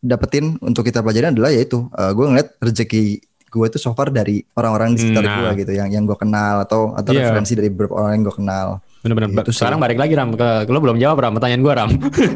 dapetin 0.02 0.58
untuk 0.64 0.88
kita 0.88 1.04
pelajarin 1.04 1.36
adalah 1.36 1.52
yaitu 1.54 1.86
uh, 1.94 2.10
gue 2.16 2.26
ngeliat 2.26 2.58
rezeki 2.58 3.22
gue 3.52 3.66
itu 3.68 3.78
so 3.84 3.92
far 3.92 4.08
dari 4.08 4.40
orang-orang 4.56 4.96
di 4.96 5.04
sekitar 5.04 5.24
nah. 5.28 5.36
gue 5.44 5.68
gitu 5.68 5.72
yang 5.76 5.92
yang 5.92 6.04
gue 6.08 6.16
kenal 6.16 6.64
atau 6.64 6.96
atau 6.96 7.12
yeah. 7.12 7.28
referensi 7.28 7.52
dari 7.52 7.68
beberapa 7.68 8.00
orang 8.00 8.12
yang 8.16 8.24
gue 8.32 8.36
kenal. 8.40 8.68
Bener-bener. 9.04 9.44
Gitu 9.44 9.52
Sekarang 9.60 9.84
balik 9.84 10.00
lagi 10.00 10.16
Ram 10.16 10.32
ke 10.40 10.72
lo 10.72 10.80
belum 10.80 10.96
jawab 10.96 11.20
Ram 11.20 11.36
pertanyaan 11.36 11.62
gue 11.62 11.74
Ram. 11.76 11.92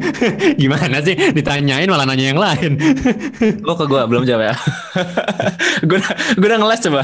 Gimana 0.62 1.00
sih 1.00 1.16
ditanyain 1.32 1.88
malah 1.88 2.04
nanya 2.04 2.36
yang 2.36 2.42
lain. 2.42 2.76
lo 3.64 3.74
ke 3.80 3.86
gue 3.88 4.02
belum 4.12 4.28
jawab 4.28 4.52
ya. 4.52 4.56
gue 5.90 6.00
gue 6.36 6.48
udah 6.52 6.60
ngeles 6.60 6.82
coba. 6.84 7.02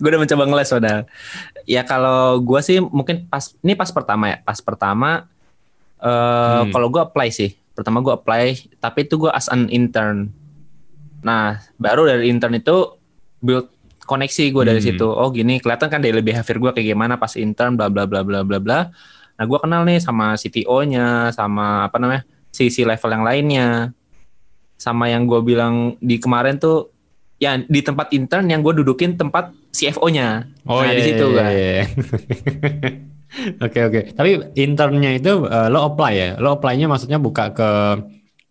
gue 0.00 0.08
udah 0.08 0.20
mencoba 0.24 0.42
ngeles 0.48 0.68
padahal. 0.72 1.02
Ya 1.68 1.82
kalau 1.84 2.40
gue 2.40 2.60
sih 2.64 2.80
mungkin 2.80 3.28
pas 3.28 3.52
ini 3.60 3.76
pas 3.76 3.92
pertama 3.92 4.24
ya. 4.32 4.36
Pas 4.40 4.56
pertama 4.64 5.28
uh, 6.00 6.64
hmm. 6.64 6.72
kalau 6.72 6.88
gue 6.88 7.02
apply 7.04 7.28
sih. 7.28 7.52
Pertama 7.76 8.00
gue 8.00 8.16
apply 8.16 8.72
tapi 8.80 9.04
itu 9.04 9.20
gue 9.20 9.30
as 9.36 9.52
an 9.52 9.68
intern 9.68 10.32
Nah, 11.20 11.60
baru 11.76 12.08
dari 12.08 12.32
intern 12.32 12.56
itu 12.56 12.96
build 13.40 13.68
koneksi 14.04 14.44
gue 14.50 14.64
dari 14.66 14.80
hmm. 14.82 14.88
situ. 14.90 15.06
Oh 15.06 15.30
gini, 15.30 15.62
kelihatan 15.62 15.86
kan 15.86 16.02
daily 16.02 16.24
behavior 16.24 16.58
gue 16.58 16.70
kayak 16.74 16.88
gimana 16.96 17.14
pas 17.20 17.32
intern, 17.38 17.78
bla 17.78 17.86
bla 17.86 18.04
bla 18.08 18.26
bla 18.26 18.42
bla 18.42 18.58
bla. 18.58 18.78
Nah, 19.40 19.44
gue 19.48 19.58
kenal 19.62 19.86
nih 19.88 20.02
sama 20.02 20.36
CTO-nya, 20.36 21.32
sama 21.32 21.88
apa 21.88 21.96
namanya, 21.96 22.28
sisi 22.52 22.84
level 22.84 23.08
yang 23.08 23.24
lainnya, 23.24 23.68
sama 24.76 25.08
yang 25.08 25.24
gue 25.24 25.40
bilang 25.40 25.96
di 26.02 26.20
kemarin 26.20 26.60
tuh, 26.60 26.92
ya 27.40 27.56
di 27.56 27.80
tempat 27.80 28.12
intern 28.12 28.50
yang 28.52 28.60
gue 28.60 28.84
dudukin 28.84 29.16
tempat 29.16 29.54
CFO-nya. 29.72 30.50
Oh 30.68 30.82
nah, 30.82 30.92
iya, 30.92 30.98
di 30.98 31.02
situ 31.06 31.26
iya, 31.30 31.36
kan. 31.38 31.50
Iya. 31.52 31.84
Oke 33.62 33.78
oke. 33.86 34.00
Tapi 34.18 34.58
internnya 34.58 35.14
itu 35.14 35.46
uh, 35.46 35.70
lo 35.70 35.86
apply 35.86 36.12
ya? 36.18 36.30
Lo 36.42 36.58
apply-nya 36.58 36.90
maksudnya 36.90 37.22
buka 37.22 37.54
ke 37.54 37.70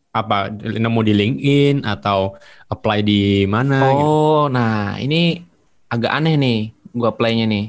apa 0.09 0.49
nemu 0.49 0.99
di 1.05 1.13
LinkedIn 1.13 1.75
atau 1.85 2.35
apply 2.69 3.05
di 3.05 3.45
mana? 3.45 3.77
Gitu? 3.93 4.01
Oh, 4.01 4.49
gitu? 4.49 4.55
nah 4.57 4.97
ini 4.97 5.41
agak 5.89 6.11
aneh 6.13 6.35
nih, 6.37 6.59
gua 6.93 7.13
apply-nya 7.13 7.45
nih. 7.45 7.65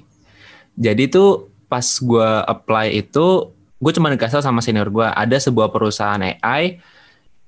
Jadi 0.80 1.12
tuh 1.12 1.52
pas 1.68 1.84
gua 2.00 2.42
apply 2.48 2.96
itu, 2.96 3.52
gue 3.80 3.92
cuma 3.94 4.08
dikasih 4.12 4.40
sama 4.40 4.64
senior 4.64 4.88
gua 4.88 5.12
ada 5.12 5.36
sebuah 5.36 5.68
perusahaan 5.68 6.20
AI 6.20 6.80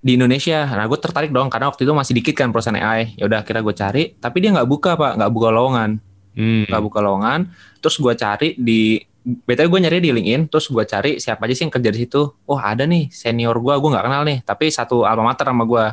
di 0.03 0.19
Indonesia. 0.19 0.67
Nah, 0.67 0.85
gue 0.91 0.99
tertarik 0.99 1.31
dong 1.31 1.47
karena 1.47 1.71
waktu 1.71 1.87
itu 1.87 1.95
masih 1.95 2.13
dikit 2.19 2.35
kan 2.35 2.51
perusahaan 2.51 2.77
AI. 2.77 3.15
Ya 3.15 3.31
udah 3.31 3.47
kira 3.47 3.63
gue 3.63 3.73
cari, 3.73 4.19
tapi 4.19 4.43
dia 4.43 4.51
nggak 4.51 4.69
buka 4.69 4.99
pak, 4.99 5.15
nggak 5.17 5.31
buka 5.31 5.49
lowongan, 5.55 5.91
hmm. 6.35 6.67
nggak 6.69 6.81
hmm. 6.83 6.89
buka 6.91 6.99
lowongan. 7.01 7.41
Terus 7.79 7.97
gue 8.03 8.15
cari 8.19 8.49
di 8.59 8.99
BTW 9.23 9.71
gue 9.71 9.81
nyari 9.87 9.99
di 10.03 10.11
LinkedIn, 10.11 10.51
terus 10.51 10.67
gue 10.67 10.83
cari 10.83 11.23
siapa 11.23 11.47
aja 11.47 11.55
sih 11.55 11.63
yang 11.63 11.73
kerja 11.73 11.91
di 11.95 11.99
situ. 12.03 12.23
Oh 12.51 12.59
ada 12.59 12.83
nih 12.83 13.07
senior 13.15 13.55
gue, 13.63 13.75
gue 13.75 13.91
nggak 13.95 14.05
kenal 14.11 14.23
nih, 14.27 14.39
tapi 14.43 14.67
satu 14.67 15.07
alma 15.07 15.31
mater 15.31 15.47
sama 15.47 15.63
gue. 15.63 15.85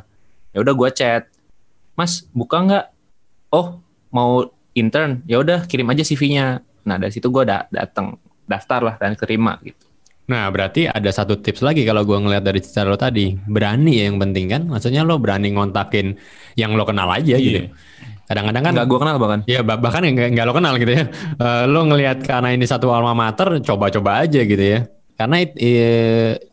Ya 0.57 0.59
udah 0.65 0.73
gue 0.73 0.89
chat, 0.89 1.29
Mas 1.93 2.25
buka 2.33 2.57
nggak? 2.65 2.85
Oh 3.53 3.77
mau 4.09 4.49
intern, 4.73 5.21
ya 5.29 5.37
udah 5.37 5.69
kirim 5.69 5.85
aja 5.93 6.01
CV-nya. 6.01 6.65
Nah 6.89 6.97
dari 6.97 7.13
situ 7.13 7.29
gue 7.29 7.45
da 7.45 7.69
datang 7.69 8.17
daftar 8.49 8.81
lah 8.81 8.95
dan 8.97 9.13
terima 9.13 9.61
gitu. 9.61 9.85
Nah 10.29 10.49
berarti 10.49 10.89
ada 10.89 11.09
satu 11.13 11.37
tips 11.37 11.61
lagi 11.61 11.85
kalau 11.85 12.01
gue 12.05 12.17
ngeliat 12.17 12.41
dari 12.41 12.65
cerita 12.65 12.81
lo 12.81 12.97
tadi, 12.97 13.37
berani 13.45 14.01
ya 14.01 14.09
yang 14.09 14.17
penting 14.17 14.45
kan, 14.49 14.61
maksudnya 14.65 15.05
lo 15.05 15.21
berani 15.21 15.53
ngontakin 15.53 16.17
yang 16.57 16.73
lo 16.73 16.81
kenal 16.85 17.09
aja 17.13 17.37
iya. 17.37 17.45
gitu 17.45 17.61
kadang-kadang 18.29 18.61
kan 18.61 18.71
nggak 18.77 18.87
gue 18.87 18.99
kenal 19.01 19.15
bahkan. 19.17 19.39
Ya 19.49 19.65
bahkan 19.65 20.05
nggak 20.05 20.29
nggak 20.37 20.45
lo 20.45 20.53
kenal 20.53 20.73
gitu 20.77 20.91
ya. 20.93 21.03
Uh, 21.41 21.63
lo 21.65 21.81
ngelihat 21.89 22.21
karena 22.21 22.53
ini 22.53 22.69
satu 22.69 22.93
alma 22.93 23.17
mater 23.17 23.57
coba-coba 23.65 24.21
aja 24.21 24.45
gitu 24.45 24.61
ya. 24.61 24.85
Karena 25.17 25.41
it, 25.41 25.57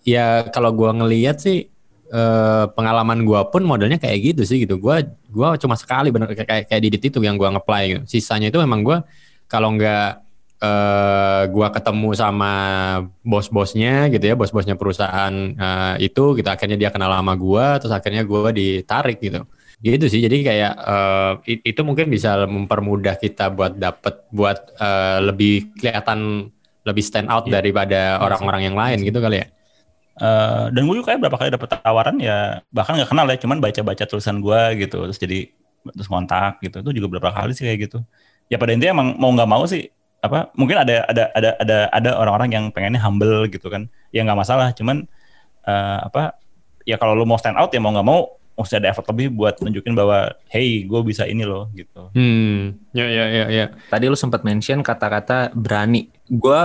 ya 0.02 0.48
kalau 0.48 0.72
gue 0.72 0.88
ngelihat 0.88 1.36
sih 1.36 1.68
uh, 2.10 2.66
pengalaman 2.72 3.28
gue 3.28 3.40
pun 3.52 3.62
modelnya 3.62 4.00
kayak 4.00 4.32
gitu 4.32 4.42
sih 4.48 4.64
gitu. 4.64 4.80
Gue 4.80 5.04
gua 5.28 5.60
cuma 5.60 5.76
sekali 5.76 6.08
bener 6.08 6.32
kayak 6.32 6.72
kayak 6.72 6.80
didit 6.80 7.12
itu 7.12 7.20
yang 7.20 7.36
gue 7.36 7.44
ngeplay 7.44 7.84
gitu. 7.92 8.02
sisanya 8.08 8.48
itu 8.48 8.56
memang 8.56 8.80
gue 8.80 8.98
kalau 9.46 9.70
nggak 9.76 10.26
uh, 10.64 11.42
gua 11.52 11.68
ketemu 11.70 12.10
sama 12.16 12.52
bos-bosnya 13.20 14.08
gitu 14.10 14.24
ya, 14.24 14.34
bos-bosnya 14.34 14.74
perusahaan 14.74 15.32
uh, 15.56 15.94
itu, 16.00 16.34
gitu 16.40 16.48
akhirnya 16.48 16.80
dia 16.80 16.90
kenal 16.90 17.12
sama 17.12 17.34
gua, 17.36 17.76
terus 17.78 17.92
akhirnya 17.92 18.24
gua 18.24 18.50
ditarik 18.50 19.20
gitu 19.20 19.44
gitu 19.84 20.06
sih. 20.08 20.20
Jadi 20.24 20.40
kayak 20.40 20.72
uh, 20.80 21.32
itu 21.44 21.80
mungkin 21.84 22.08
bisa 22.08 22.48
mempermudah 22.48 23.20
kita 23.20 23.52
buat 23.52 23.76
dapet 23.76 24.24
buat 24.32 24.72
uh, 24.80 25.20
lebih 25.20 25.76
kelihatan 25.76 26.48
lebih 26.86 27.02
stand 27.04 27.28
out 27.28 27.44
yeah. 27.44 27.60
daripada 27.60 28.16
iya 28.16 28.22
orang-orang 28.22 28.62
yang 28.72 28.76
lain 28.78 28.98
gitu 29.04 29.18
kali 29.20 29.44
ya? 29.44 29.46
Uh, 30.16 30.72
dan 30.72 30.88
gue 30.88 30.96
juga 30.96 31.12
kayak 31.12 31.28
berapa 31.28 31.36
kali 31.36 31.50
dapet 31.52 31.68
tawaran 31.76 32.16
ya 32.16 32.64
bahkan 32.72 32.96
nggak 32.96 33.10
kenal 33.12 33.28
ya 33.28 33.36
cuman 33.36 33.60
baca-baca 33.60 34.04
tulisan 34.08 34.40
gue 34.40 34.60
gitu 34.80 35.04
terus 35.04 35.20
jadi 35.20 35.52
terus 35.92 36.08
kontak 36.08 36.56
gitu. 36.64 36.80
Itu 36.80 36.90
juga 36.96 37.06
beberapa 37.12 37.36
kali 37.36 37.52
sih 37.52 37.68
kayak 37.68 37.90
gitu. 37.90 37.98
Ya 38.48 38.56
pada 38.56 38.72
intinya 38.72 39.02
emang 39.02 39.08
mau 39.20 39.28
nggak 39.36 39.50
mau 39.50 39.68
sih 39.68 39.92
apa 40.24 40.48
mungkin 40.56 40.80
ada 40.80 41.04
ada 41.04 41.28
ada 41.36 41.50
ada 41.60 41.76
ada 41.92 42.10
orang-orang 42.16 42.48
yang 42.56 42.64
pengennya 42.72 43.02
humble 43.04 43.44
gitu 43.52 43.68
kan. 43.68 43.92
Ya 44.08 44.24
nggak 44.24 44.40
masalah 44.40 44.72
cuman 44.72 45.04
uh, 45.68 46.08
apa 46.08 46.40
ya 46.88 46.96
kalau 46.96 47.12
lu 47.12 47.28
mau 47.28 47.36
stand 47.36 47.60
out 47.60 47.68
ya 47.76 47.82
mau 47.82 47.92
nggak 47.92 48.08
mau 48.08 48.40
mesti 48.56 48.80
ada 48.80 48.88
effort 48.90 49.06
lebih 49.12 49.36
buat 49.36 49.60
nunjukin 49.60 49.92
bahwa 49.92 50.32
hey 50.48 50.82
gue 50.88 51.00
bisa 51.04 51.28
ini 51.28 51.44
loh 51.44 51.68
gitu. 51.76 52.08
Hmm, 52.16 52.80
ya 52.96 53.06
ya 53.06 53.24
ya 53.28 53.44
ya. 53.52 53.66
Tadi 53.92 54.04
lu 54.08 54.16
sempat 54.16 54.42
mention 54.42 54.80
kata-kata 54.80 55.52
berani. 55.52 56.08
Gue 56.26 56.60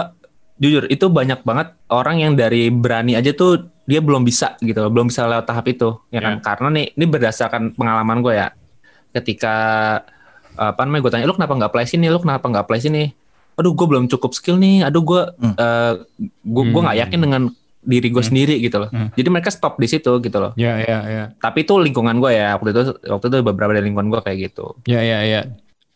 jujur 0.62 0.86
itu 0.88 1.06
banyak 1.10 1.42
banget 1.42 1.74
orang 1.90 2.22
yang 2.22 2.34
dari 2.38 2.70
berani 2.70 3.18
aja 3.18 3.34
tuh 3.34 3.66
dia 3.90 3.98
belum 3.98 4.22
bisa 4.22 4.56
gitu 4.62 4.78
belum 4.94 5.10
bisa 5.10 5.26
lewat 5.26 5.50
tahap 5.50 5.66
itu 5.74 5.98
ya 6.14 6.22
kan 6.22 6.38
yeah. 6.38 6.44
karena 6.46 6.68
nih 6.70 6.86
ini 6.94 7.06
berdasarkan 7.10 7.74
pengalaman 7.74 8.22
gue 8.22 8.34
ya 8.38 8.54
ketika 9.10 9.56
apa 10.54 10.82
namanya 10.86 11.02
gue 11.10 11.12
tanya 11.18 11.26
lu 11.26 11.34
kenapa 11.34 11.58
nggak 11.58 11.72
apply 11.74 11.86
sini 11.90 12.06
lu 12.14 12.22
kenapa 12.22 12.46
nggak 12.46 12.64
apply 12.70 12.78
sini 12.78 13.04
aduh 13.58 13.74
gue 13.74 13.88
belum 13.90 14.06
cukup 14.06 14.32
skill 14.38 14.62
nih 14.62 14.86
aduh 14.86 15.02
gue 15.02 15.22
hmm. 15.42 15.56
uh, 15.58 15.94
gue 16.46 16.64
gue 16.70 16.82
nggak 16.86 16.98
hmm. 16.98 17.06
yakin 17.10 17.20
dengan 17.20 17.42
diri 17.82 18.14
gue 18.14 18.22
hmm. 18.22 18.30
sendiri 18.30 18.56
gitu 18.62 18.78
loh 18.78 18.90
hmm. 18.94 19.18
jadi 19.18 19.30
mereka 19.34 19.50
stop 19.50 19.82
di 19.82 19.90
situ 19.90 20.22
gitu 20.22 20.38
loh 20.38 20.54
ya 20.54 20.74
yeah, 20.74 20.76
ya 20.78 20.88
yeah, 20.88 21.02
ya 21.02 21.16
yeah. 21.18 21.28
tapi 21.42 21.66
itu 21.66 21.74
lingkungan 21.82 22.22
gue 22.22 22.32
ya 22.38 22.56
waktu 22.56 22.70
itu 22.72 22.82
waktu 23.10 23.26
itu 23.30 23.36
beberapa 23.42 23.72
dari 23.74 23.86
lingkungan 23.90 24.10
gue 24.14 24.22
kayak 24.22 24.38
gitu 24.52 24.78
ya 24.86 25.02
ya 25.02 25.22
ya 25.26 25.42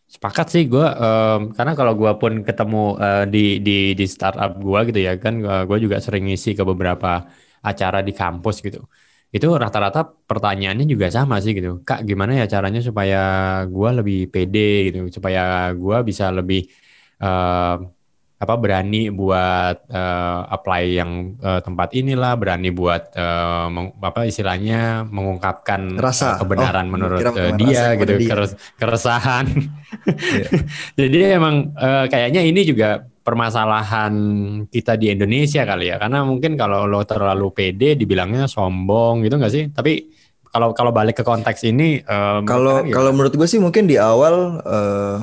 Sepakat 0.05 0.47
sih 0.53 0.63
gue, 0.71 0.85
um, 0.85 1.51
karena 1.57 1.73
kalau 1.75 1.97
gue 1.97 2.11
pun 2.21 2.45
ketemu 2.45 2.95
uh, 2.95 3.25
di 3.27 3.59
di 3.59 3.97
di 3.99 4.05
startup 4.07 4.55
gue 4.55 4.79
gitu 4.93 4.99
ya 5.01 5.17
kan, 5.19 5.41
gue 5.41 5.77
juga 5.81 5.97
sering 5.99 6.29
ngisi 6.29 6.55
ke 6.55 6.63
beberapa 6.63 7.25
acara 7.59 7.99
di 7.99 8.13
kampus 8.15 8.63
gitu. 8.63 8.85
Itu 9.33 9.51
rata-rata 9.57 10.05
pertanyaannya 10.05 10.85
juga 10.87 11.11
sama 11.11 11.41
sih 11.43 11.51
gitu. 11.57 11.83
Kak, 11.83 12.07
gimana 12.07 12.31
ya 12.39 12.45
caranya 12.47 12.79
supaya 12.79 13.19
gue 13.67 13.89
lebih 13.99 14.19
pede 14.31 14.93
gitu, 14.93 14.97
supaya 15.09 15.73
gue 15.75 15.97
bisa 16.07 16.31
lebih 16.31 16.69
uh, 17.19 17.75
apa 18.35 18.59
berani 18.59 19.07
buat 19.07 19.87
uh, 19.87 20.41
apply 20.51 20.83
yang 20.91 21.39
uh, 21.39 21.63
tempat 21.63 21.95
inilah 21.95 22.35
berani 22.35 22.67
buat 22.67 23.15
uh, 23.15 23.71
meng, 23.71 23.95
apa 24.03 24.27
istilahnya 24.27 25.07
mengungkapkan 25.07 25.95
rasa. 25.95 26.35
Uh, 26.35 26.43
kebenaran 26.43 26.91
oh, 26.91 26.91
menurut 26.91 27.23
uh, 27.23 27.55
dia 27.55 27.95
gitu 27.95 28.19
dia. 28.19 28.35
keresahan. 28.75 29.45
Yeah. 30.19 30.51
jadi 30.99 31.39
emang 31.39 31.71
uh, 31.79 32.11
kayaknya 32.11 32.43
ini 32.43 32.67
juga 32.67 33.07
permasalahan 33.23 34.13
kita 34.67 34.99
di 34.99 35.15
Indonesia 35.15 35.63
kali 35.63 35.95
ya. 35.95 35.95
Karena 35.95 36.27
mungkin 36.27 36.59
kalau 36.59 36.83
lo 36.83 37.07
terlalu 37.07 37.55
pede 37.55 37.95
dibilangnya 37.95 38.51
sombong 38.51 39.23
gitu 39.23 39.39
nggak 39.39 39.53
sih? 39.55 39.71
Tapi 39.71 40.11
kalau 40.51 40.75
kalau 40.75 40.91
balik 40.91 41.19
ke 41.19 41.23
konteks 41.23 41.67
ini 41.67 42.03
kalau 42.47 42.83
um, 42.83 42.91
kalau 42.91 43.11
menurut 43.11 43.35
gue 43.35 43.43
sih 43.43 43.59
mungkin 43.59 43.91
di 43.91 43.99
awal 43.99 44.63
uh, 44.63 45.19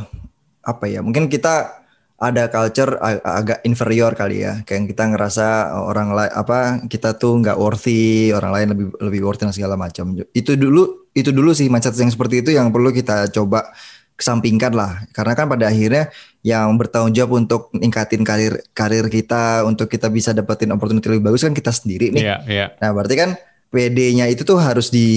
apa 0.60 0.84
ya 0.92 1.00
mungkin 1.00 1.32
kita 1.32 1.81
ada 2.22 2.46
culture 2.46 2.94
ag 3.02 3.18
agak 3.26 3.58
inferior 3.66 4.14
kali 4.14 4.46
ya. 4.46 4.62
Kayak 4.62 4.94
kita 4.94 5.10
ngerasa 5.10 5.74
orang 5.74 6.14
lain 6.14 6.30
apa 6.30 6.78
kita 6.86 7.18
tuh 7.18 7.42
nggak 7.42 7.58
worthy 7.58 8.30
orang 8.30 8.52
lain 8.54 8.66
lebih 8.70 8.86
lebih 9.02 9.20
worthy 9.26 9.50
dan 9.50 9.54
segala 9.54 9.74
macam. 9.74 10.14
Itu 10.30 10.54
dulu 10.54 11.10
itu 11.18 11.34
dulu 11.34 11.50
sih 11.50 11.66
mindset 11.66 11.98
yang 11.98 12.14
seperti 12.14 12.46
itu 12.46 12.54
yang 12.54 12.70
perlu 12.70 12.94
kita 12.94 13.26
coba 13.34 13.74
kesampingkan 14.14 14.70
lah. 14.70 15.02
Karena 15.10 15.34
kan 15.34 15.50
pada 15.50 15.66
akhirnya 15.66 16.14
yang 16.46 16.78
bertanggung 16.78 17.10
jawab 17.10 17.42
untuk 17.42 17.74
ningkatin 17.74 18.22
karir 18.22 18.62
karir 18.70 19.10
kita 19.10 19.66
untuk 19.66 19.90
kita 19.90 20.06
bisa 20.06 20.30
dapetin 20.30 20.70
opportunity 20.70 21.10
lebih 21.10 21.34
bagus 21.34 21.42
kan 21.42 21.50
kita 21.50 21.74
sendiri 21.74 22.14
nih. 22.14 22.22
Yeah, 22.22 22.40
yeah. 22.46 22.68
nah 22.78 22.94
berarti 22.94 23.18
kan 23.18 23.34
PD-nya 23.72 24.28
itu 24.28 24.44
tuh 24.44 24.60
harus 24.60 24.92
di 24.92 25.08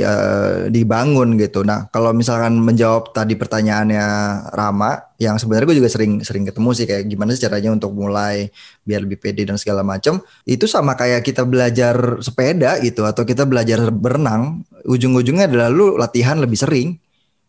uh, 0.00 0.72
dibangun 0.72 1.36
gitu. 1.36 1.60
Nah, 1.60 1.92
kalau 1.92 2.16
misalkan 2.16 2.56
menjawab 2.56 3.12
tadi 3.12 3.36
pertanyaannya 3.36 4.06
Rama, 4.48 5.12
yang 5.20 5.36
sebenarnya 5.36 5.68
gue 5.68 5.78
juga 5.84 5.92
sering 5.92 6.24
sering 6.24 6.48
ketemu 6.48 6.72
sih 6.72 6.88
kayak 6.88 7.04
gimana 7.04 7.36
sih 7.36 7.44
caranya 7.44 7.68
untuk 7.76 7.92
mulai 7.92 8.48
biar 8.88 9.04
lebih 9.04 9.20
pede 9.20 9.44
dan 9.44 9.60
segala 9.60 9.84
macam. 9.84 10.24
Itu 10.48 10.64
sama 10.64 10.96
kayak 10.96 11.20
kita 11.20 11.44
belajar 11.44 12.16
sepeda 12.24 12.80
gitu 12.80 13.04
atau 13.04 13.28
kita 13.28 13.44
belajar 13.44 13.92
berenang, 13.92 14.64
ujung-ujungnya 14.88 15.44
adalah 15.44 15.68
lu 15.68 16.00
latihan 16.00 16.40
lebih 16.40 16.56
sering 16.56 16.96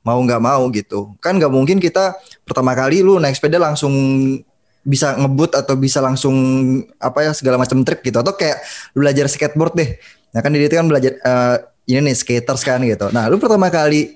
mau 0.04 0.20
nggak 0.20 0.44
mau 0.44 0.68
gitu. 0.76 1.16
Kan 1.24 1.40
nggak 1.40 1.56
mungkin 1.56 1.80
kita 1.80 2.20
pertama 2.44 2.76
kali 2.76 3.00
lu 3.00 3.16
naik 3.16 3.40
sepeda 3.40 3.64
langsung 3.64 3.96
bisa 4.84 5.16
ngebut 5.16 5.56
atau 5.56 5.76
bisa 5.76 6.00
langsung 6.00 6.36
apa 7.00 7.28
ya 7.28 7.32
segala 7.36 7.60
macam 7.60 7.84
trik 7.84 8.04
gitu 8.04 8.20
atau 8.20 8.32
kayak 8.36 8.64
lu 8.96 9.04
belajar 9.08 9.28
skateboard 9.28 9.76
deh 9.76 9.92
Nah 10.34 10.40
kan 10.40 10.54
di 10.54 10.62
itu 10.62 10.76
kan 10.78 10.88
belajar 10.88 11.14
uh, 11.26 11.58
ini 11.90 12.14
nih 12.14 12.16
skaters 12.16 12.62
kan 12.62 12.82
gitu. 12.86 13.10
Nah 13.10 13.26
lu 13.28 13.42
pertama 13.42 13.74
kali 13.74 14.14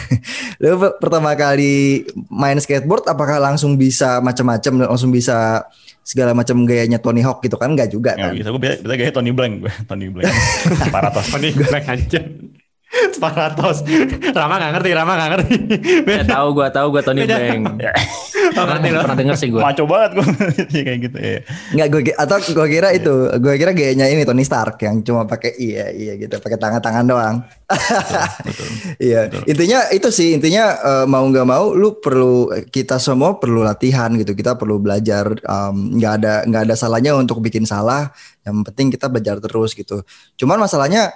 lu 0.62 0.80
pertama 0.96 1.36
kali 1.36 2.04
main 2.32 2.56
skateboard 2.56 3.04
apakah 3.06 3.36
langsung 3.36 3.76
bisa 3.76 4.24
macam-macam 4.24 4.88
langsung 4.88 5.12
bisa 5.12 5.68
segala 6.00 6.32
macam 6.32 6.64
gayanya 6.64 6.98
Tony 6.98 7.20
Hawk 7.20 7.44
gitu 7.44 7.60
kan 7.60 7.76
enggak 7.76 7.92
juga 7.92 8.16
kan? 8.16 8.32
Ya, 8.32 8.40
bisa 8.40 8.48
gue 8.50 8.60
bisa, 8.60 8.74
bisa 8.80 8.94
gaya 8.96 9.12
Tony 9.12 9.30
Blank 9.30 9.54
gue, 9.62 9.72
Tony 9.90 10.06
Blank. 10.08 10.32
Paratos. 10.88 11.26
Tony 11.28 11.52
Blank 11.52 11.86
aja. 11.86 12.20
Sparatos. 12.90 13.86
Rama 14.34 14.58
gak 14.58 14.72
ngerti, 14.74 14.90
Rama 14.90 15.12
gak 15.14 15.30
ngerti. 15.30 15.56
Ya, 16.10 16.22
tahu 16.26 16.58
gue, 16.58 16.68
tahu 16.74 16.86
gue 16.90 17.02
Tony 17.06 17.22
Blank. 17.22 17.78
Ya. 17.78 17.94
Oh, 18.50 18.66
pernah, 18.66 18.82
pernah 18.82 19.18
denger 19.18 19.36
sih 19.38 19.48
gue. 19.54 19.62
Maco 19.62 19.86
banget 19.86 20.10
gue 20.18 20.26
kayak 20.86 20.98
gitu 21.06 21.18
ya. 21.22 21.38
Enggak 21.70 21.88
gue 21.94 22.00
atau 22.18 22.36
gue 22.42 22.66
kira 22.66 22.88
itu, 22.90 23.14
gue 23.38 23.54
kira 23.54 23.70
gayanya 23.70 24.10
ini 24.10 24.26
Tony 24.26 24.42
Stark 24.42 24.82
yang 24.82 25.06
cuma 25.06 25.22
pakai 25.22 25.54
iya 25.54 25.94
iya 25.94 26.18
gitu, 26.18 26.34
pakai 26.42 26.58
tangan-tangan 26.58 27.04
doang. 27.06 27.36
Iya, 28.98 29.30
intinya 29.46 29.86
itu 29.94 30.10
sih 30.10 30.34
intinya 30.34 30.74
uh, 30.82 31.06
mau 31.06 31.22
nggak 31.22 31.46
mau 31.46 31.70
lu 31.70 32.02
perlu 32.02 32.50
kita 32.74 32.98
semua 32.98 33.38
perlu 33.38 33.62
latihan 33.62 34.10
gitu. 34.18 34.34
Kita 34.34 34.58
perlu 34.58 34.82
belajar 34.82 35.30
nggak 35.70 36.12
um, 36.12 36.18
ada 36.18 36.42
nggak 36.42 36.62
ada 36.66 36.74
salahnya 36.74 37.14
untuk 37.14 37.38
bikin 37.38 37.62
salah. 37.62 38.10
Yang 38.42 38.56
penting 38.72 38.86
kita 38.98 39.06
belajar 39.06 39.38
terus 39.38 39.78
gitu. 39.78 40.02
Cuman 40.34 40.58
masalahnya 40.58 41.14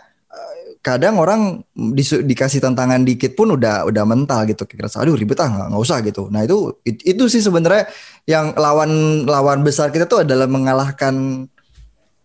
kadang 0.85 1.17
orang 1.17 1.65
di, 1.73 2.05
dikasih 2.05 2.61
tantangan 2.61 3.09
dikit 3.09 3.33
pun 3.33 3.57
udah 3.57 3.89
udah 3.89 4.05
mental 4.05 4.45
gitu. 4.45 4.69
Kira 4.69 4.93
aduh 4.93 5.17
ribet 5.17 5.41
ah 5.41 5.73
nggak 5.73 5.81
usah 5.81 6.05
gitu. 6.05 6.29
Nah 6.29 6.45
itu 6.45 6.77
itu 6.85 7.25
sih 7.33 7.41
sebenarnya 7.41 7.89
yang 8.29 8.53
lawan 8.53 9.25
lawan 9.25 9.65
besar 9.65 9.89
kita 9.89 10.05
tuh 10.05 10.29
adalah 10.29 10.45
mengalahkan 10.45 11.49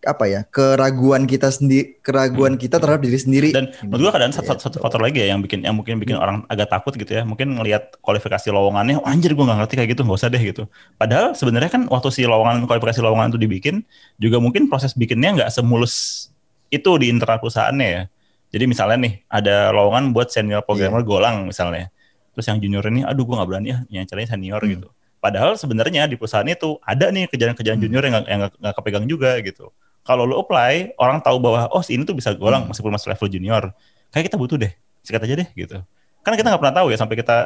apa 0.00 0.24
ya 0.24 0.40
keraguan 0.48 1.28
kita 1.28 1.52
sendiri 1.52 2.00
keraguan 2.00 2.56
kita 2.60 2.76
terhadap 2.76 3.00
diri 3.00 3.16
sendiri. 3.16 3.48
Dan 3.48 3.72
menurut 3.80 4.12
gua 4.12 4.12
kadang 4.20 4.32
satu, 4.32 4.60
satu 4.60 4.76
faktor 4.76 5.00
lagi 5.00 5.24
ya 5.24 5.32
yang 5.32 5.40
bikin 5.40 5.64
yang 5.64 5.76
mungkin 5.76 5.96
bikin 5.96 6.20
hmm. 6.20 6.24
orang 6.24 6.36
agak 6.52 6.68
takut 6.68 6.92
gitu 7.00 7.16
ya. 7.16 7.24
Mungkin 7.24 7.56
ngelihat 7.56 7.96
kualifikasi 8.04 8.52
lowongannya 8.52 9.00
oh, 9.00 9.08
anjir 9.08 9.32
gua 9.32 9.48
nggak 9.48 9.64
ngerti 9.64 9.74
kayak 9.80 9.88
gitu 9.96 10.04
nggak 10.04 10.20
usah 10.20 10.28
deh 10.28 10.42
gitu. 10.44 10.68
Padahal 11.00 11.32
sebenarnya 11.32 11.72
kan 11.72 11.82
waktu 11.88 12.12
si 12.12 12.28
lowongan 12.28 12.68
kualifikasi 12.68 13.00
lowongan 13.00 13.32
itu 13.32 13.40
dibikin 13.40 13.88
juga 14.20 14.36
mungkin 14.36 14.68
proses 14.68 14.92
bikinnya 14.92 15.32
nggak 15.32 15.50
semulus 15.52 16.28
itu 16.68 16.90
di 17.00 17.08
internal 17.08 17.40
perusahaannya 17.40 17.88
ya 17.88 18.04
jadi 18.50 18.64
misalnya 18.66 18.98
nih 18.98 19.14
ada 19.30 19.70
lowongan 19.70 20.10
buat 20.10 20.34
senior 20.34 20.66
programmer 20.66 21.06
yeah. 21.06 21.08
golang 21.08 21.36
misalnya. 21.46 21.86
Terus 22.34 22.46
yang 22.50 22.58
junior 22.58 22.84
ini 22.90 23.06
aduh 23.06 23.22
gue 23.22 23.34
nggak 23.38 23.48
berani 23.48 23.68
ya 23.70 23.78
yang 23.90 24.04
caranya 24.10 24.34
senior 24.34 24.58
hmm. 24.58 24.70
gitu. 24.74 24.88
Padahal 25.22 25.54
sebenarnya 25.54 26.10
di 26.10 26.18
perusahaan 26.18 26.46
itu 26.46 26.80
ada 26.82 27.14
nih 27.14 27.30
kejaran-kejaran 27.30 27.78
hmm. 27.78 27.84
junior 27.86 28.02
yang 28.02 28.14
nggak 28.26 28.74
kepegang 28.74 29.06
juga 29.06 29.38
gitu. 29.42 29.70
Kalau 30.02 30.26
lo 30.26 30.42
apply, 30.42 30.98
orang 30.98 31.22
tahu 31.22 31.38
bahwa 31.38 31.70
oh 31.70 31.82
si 31.84 31.94
ini 31.94 32.02
tuh 32.02 32.18
bisa 32.18 32.34
golang 32.34 32.66
hmm. 32.66 32.74
meskipun 32.74 32.90
masih 32.90 33.08
level 33.14 33.28
junior. 33.30 33.62
Kayak 34.10 34.34
kita 34.34 34.36
butuh 34.40 34.56
deh, 34.58 34.72
sikat 35.06 35.22
aja 35.22 35.34
deh 35.38 35.48
gitu. 35.54 35.78
Karena 36.26 36.36
kita 36.36 36.48
nggak 36.50 36.60
pernah 36.66 36.76
tahu 36.82 36.86
ya 36.90 36.98
sampai 36.98 37.16
kita 37.22 37.36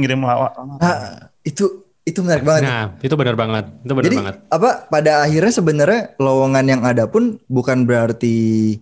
ngirim 0.00 0.24
lawak. 0.24 0.56
Nah, 0.80 1.28
itu 1.44 1.84
itu 2.02 2.18
menarik 2.24 2.42
banget. 2.42 2.62
Nah, 2.64 2.84
itu 3.04 3.14
benar 3.14 3.36
banget. 3.36 3.64
Itu 3.84 3.92
benar 3.92 4.06
Jadi, 4.08 4.16
banget. 4.16 4.36
apa 4.48 4.70
pada 4.88 5.12
akhirnya 5.22 5.52
sebenarnya 5.52 6.00
lowongan 6.16 6.64
yang 6.64 6.82
ada 6.82 7.04
pun 7.06 7.36
bukan 7.46 7.84
berarti 7.84 8.78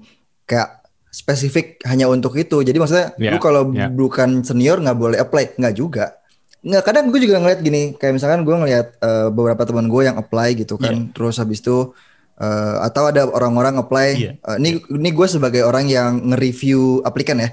kayak 0.49 0.80
spesifik 1.11 1.83
hanya 1.85 2.07
untuk 2.07 2.39
itu. 2.39 2.63
Jadi 2.63 2.79
maksudnya 2.79 3.13
yeah, 3.19 3.35
lu 3.35 3.39
kalau 3.43 3.75
yeah. 3.75 3.91
bukan 3.91 4.47
senior 4.47 4.79
nggak 4.79 4.99
boleh 4.99 5.19
apply, 5.19 5.59
nggak 5.59 5.75
juga. 5.75 6.17
Nggak 6.63 6.83
kadang 6.87 7.05
gue 7.11 7.21
juga 7.21 7.43
ngeliat 7.43 7.61
gini, 7.61 7.83
kayak 7.99 8.15
misalkan 8.17 8.47
gue 8.47 8.57
ngeliat 8.57 8.87
uh, 9.03 9.29
beberapa 9.35 9.67
teman 9.67 9.91
gue 9.91 10.03
yang 10.07 10.17
apply 10.17 10.55
gitu 10.55 10.79
kan, 10.79 10.95
yeah. 10.95 11.13
terus 11.13 11.43
habis 11.43 11.59
itu 11.59 11.93
uh, 12.39 12.77
atau 12.87 13.11
ada 13.11 13.27
orang-orang 13.27 13.75
apply. 13.83 14.09
Yeah. 14.17 14.35
Uh, 14.47 14.57
ini 14.63 14.79
ini 14.87 15.11
gue 15.11 15.27
sebagai 15.27 15.67
orang 15.67 15.91
yang 15.91 16.31
nge-review 16.31 17.03
aplikan 17.03 17.43
ya. 17.43 17.51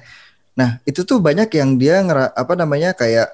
Nah 0.54 0.78
itu 0.86 1.02
tuh 1.02 1.18
banyak 1.18 1.50
yang 1.58 1.82
dia 1.82 2.04
ngera, 2.06 2.36
apa 2.36 2.54
namanya 2.54 2.94
kayak 2.94 3.34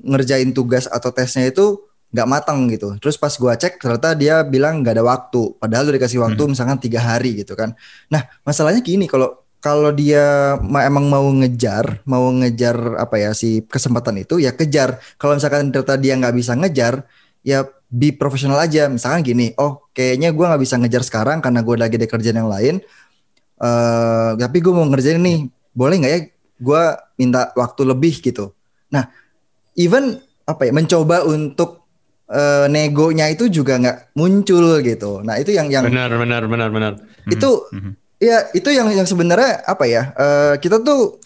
ngerjain 0.00 0.50
tugas 0.56 0.88
atau 0.88 1.12
tesnya 1.12 1.46
itu 1.52 1.84
nggak 2.10 2.26
matang 2.26 2.66
gitu. 2.66 2.98
Terus 2.98 3.14
pas 3.20 3.30
gue 3.30 3.52
cek 3.54 3.78
ternyata 3.78 4.18
dia 4.18 4.42
bilang 4.42 4.82
nggak 4.82 4.98
ada 4.98 5.04
waktu. 5.06 5.54
Padahal 5.62 5.86
udah 5.86 5.96
dikasih 6.00 6.18
waktu 6.18 6.42
hmm. 6.42 6.50
misalkan 6.56 6.78
tiga 6.82 6.98
hari 6.98 7.38
gitu 7.38 7.54
kan. 7.54 7.76
Nah 8.10 8.26
masalahnya 8.42 8.82
gini 8.82 9.06
kalau 9.06 9.39
kalau 9.60 9.92
dia 9.92 10.56
emang 10.60 11.06
mau 11.12 11.28
ngejar, 11.36 12.00
mau 12.08 12.32
ngejar 12.32 12.96
apa 12.96 13.20
ya 13.20 13.30
si 13.36 13.60
kesempatan 13.68 14.24
itu 14.24 14.40
ya 14.40 14.56
kejar. 14.56 14.96
Kalau 15.20 15.36
misalkan 15.36 15.68
ternyata 15.68 16.00
dia 16.00 16.16
nggak 16.16 16.34
bisa 16.34 16.56
ngejar, 16.56 17.04
ya 17.44 17.68
be 17.92 18.16
profesional 18.16 18.56
aja. 18.56 18.88
Misalkan 18.88 19.20
gini, 19.20 19.52
oh 19.60 19.92
kayaknya 19.92 20.32
gue 20.32 20.44
nggak 20.48 20.62
bisa 20.64 20.80
ngejar 20.80 21.04
sekarang 21.04 21.44
karena 21.44 21.60
gue 21.60 21.76
lagi 21.76 22.00
ada 22.00 22.08
kerjaan 22.08 22.40
yang 22.40 22.50
lain. 22.50 22.76
eh 23.60 24.30
tapi 24.40 24.64
gue 24.64 24.72
mau 24.72 24.88
ngerjain 24.88 25.20
nih, 25.20 25.44
boleh 25.76 25.96
nggak 26.00 26.12
ya? 26.16 26.20
Gue 26.56 26.82
minta 27.20 27.52
waktu 27.52 27.84
lebih 27.84 28.24
gitu. 28.24 28.56
Nah, 28.88 29.12
even 29.76 30.16
apa 30.48 30.64
ya 30.64 30.72
mencoba 30.72 31.28
untuk 31.28 31.84
eh, 32.32 32.66
negonya 32.72 33.28
itu 33.28 33.52
juga 33.52 33.76
nggak 33.76 34.16
muncul 34.16 34.80
gitu. 34.80 35.20
Nah 35.20 35.36
itu 35.36 35.52
yang 35.52 35.68
yang 35.68 35.84
Benar, 35.84 36.08
benar, 36.16 36.42
benar, 36.48 36.68
benar. 36.72 36.92
itu 37.28 37.68
Mhm. 37.76 37.99
Ya 38.20 38.46
itu 38.52 38.68
yang 38.68 38.92
yang 38.92 39.08
sebenarnya 39.08 39.64
apa 39.64 39.84
ya 39.88 40.12
eh, 40.14 40.54
kita 40.60 40.78
tuh 40.80 41.18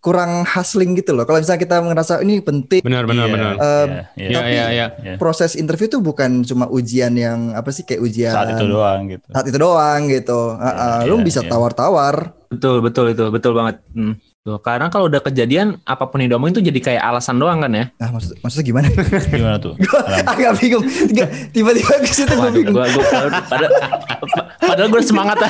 kurang 0.00 0.48
hustling 0.48 0.96
gitu 0.96 1.12
loh. 1.12 1.28
Kalau 1.28 1.44
misalnya 1.44 1.60
kita 1.60 1.76
ngerasa 1.84 2.24
ini 2.24 2.40
penting, 2.40 2.80
Benar, 2.80 3.04
benar, 3.04 3.28
Iya, 3.28 3.34
benar. 3.36 3.52
Eh, 3.52 3.60
iya, 3.60 4.00
Iya, 4.16 4.28
iya. 4.32 4.40
iya, 4.40 4.64
iya. 4.72 4.86
Iya. 4.96 5.14
proses 5.20 5.52
interview 5.60 5.92
tuh 5.92 6.00
bukan 6.00 6.40
cuma 6.40 6.72
ujian 6.72 7.12
yang 7.12 7.52
apa 7.52 7.68
sih 7.68 7.84
kayak 7.84 8.00
ujian 8.00 8.32
Saat 8.32 8.56
itu 8.56 8.64
doang 8.64 9.12
gitu. 9.12 9.28
saat 9.28 9.44
itu 9.44 9.58
doang 9.60 10.00
gitu. 10.08 10.56
Ah, 10.56 10.64
ah, 10.64 11.00
lu 11.04 11.20
iya, 11.20 11.24
bisa 11.28 11.44
iya. 11.44 11.52
tawar-tawar. 11.52 12.32
Betul, 12.48 12.80
betul 12.80 13.12
itu, 13.12 13.24
betul 13.28 13.52
banget. 13.52 13.76
Hmm. 13.92 14.16
Tuh, 14.40 14.56
karena 14.56 14.88
kalau 14.88 15.04
udah 15.04 15.20
kejadian 15.20 15.76
apa 15.84 16.08
pun 16.08 16.16
yang 16.16 16.32
diomongin 16.32 16.56
tuh 16.56 16.64
jadi 16.64 16.80
kayak 16.80 17.02
alasan 17.04 17.36
doang 17.36 17.60
kan 17.60 17.68
ya. 17.70 17.92
Nah 18.00 18.08
maksud 18.08 18.40
maksudnya 18.40 18.64
gimana? 18.64 18.88
Gimana 19.36 19.60
tuh? 19.60 19.76
Alam. 19.76 20.24
Agak 20.24 20.52
bingung. 20.56 20.80
Tiga- 20.80 21.28
Tiba-tiba 21.52 21.92
ke 22.00 22.08
situ 22.08 22.32
gue 22.32 22.48
bingung. 22.50 22.72
gua, 22.72 22.88
gua, 22.88 23.04
padahal, 23.44 23.72
padahal 24.58 24.88
gue 24.88 25.02
semangat 25.04 25.36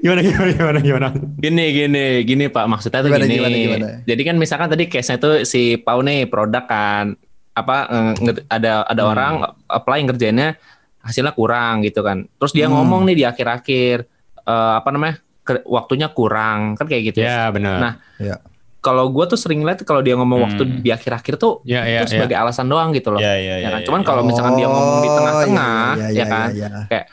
Gimana, 0.00 0.20
gimana, 0.22 0.50
gimana, 0.54 0.78
gimana? 0.78 1.08
Gini, 1.34 1.64
gini, 1.74 2.04
gini 2.22 2.44
Pak. 2.46 2.62
Maksudnya 2.68 3.02
tuh 3.02 3.10
Gimana, 3.10 3.26
gini. 3.26 3.34
gimana, 3.34 3.56
gimana? 3.58 3.86
Jadi 4.06 4.22
kan 4.22 4.36
misalkan 4.38 4.68
tadi 4.70 4.84
case-nya 4.86 5.18
tuh 5.18 5.42
si 5.42 5.76
Pau 5.76 5.98
nih 5.98 6.30
produk 6.30 6.62
kan 6.62 7.18
apa 7.50 7.76
eh, 7.90 8.12
ada 8.46 8.86
ada 8.86 9.02
Hmm. 9.02 9.10
orang 9.10 9.32
apply 9.66 10.06
ngerjainnya 10.06 10.54
hasilnya 11.02 11.34
kurang 11.34 11.82
gitu 11.82 12.06
kan. 12.06 12.30
Terus 12.38 12.54
dia 12.54 12.70
Hmm. 12.70 12.78
ngomong 12.78 13.02
nih 13.10 13.16
di 13.18 13.24
akhir-akhir 13.26 14.06
eh, 14.40 14.72
apa 14.78 14.88
namanya? 14.94 15.18
Ke- 15.40 15.64
waktunya 15.64 16.08
kurang 16.08 16.74
kan 16.74 16.84
kayak 16.84 17.10
gitu 17.10 17.18
Ya, 17.20 17.48
ya. 17.48 17.50
benar. 17.50 17.76
Nah, 17.78 17.94
Ya. 18.16 18.36
Kalau 18.80 19.08
gue 19.08 19.24
tuh 19.26 19.36
sering 19.36 19.60
lihat 19.60 19.84
kalau 19.84 20.00
dia 20.00 20.16
ngomong 20.16 20.40
waktu 20.42 20.64
Hmm. 20.64 20.80
di 20.80 20.88
akhir-akhir 20.88 21.36
tuh 21.36 21.60
Ya, 21.62 21.84
ya, 21.84 22.00
itu 22.00 22.16
sebagai 22.16 22.32
alasan 22.32 22.64
doang 22.64 22.88
gitu 22.90 23.12
loh. 23.12 23.20
Ya, 23.20 23.36
ya, 23.36 23.56
ya 23.56 23.56
ya. 23.58 23.68
kan? 23.68 23.80
ya, 23.80 23.84
Cuman 23.84 24.00
ya. 24.00 24.06
kalau 24.06 24.22
misalkan 24.24 24.54
dia 24.54 24.64
ngomong 24.66 24.98
di 24.98 25.08
Oh, 25.10 25.14
tengah-tengah, 25.14 25.76
iya, 25.92 26.00
iya, 26.00 26.06
ya 26.06 26.08
iya, 26.08 26.24
kan? 26.26 26.48
iya, 26.50 26.68
iya. 26.88 26.88
eh 26.90 27.04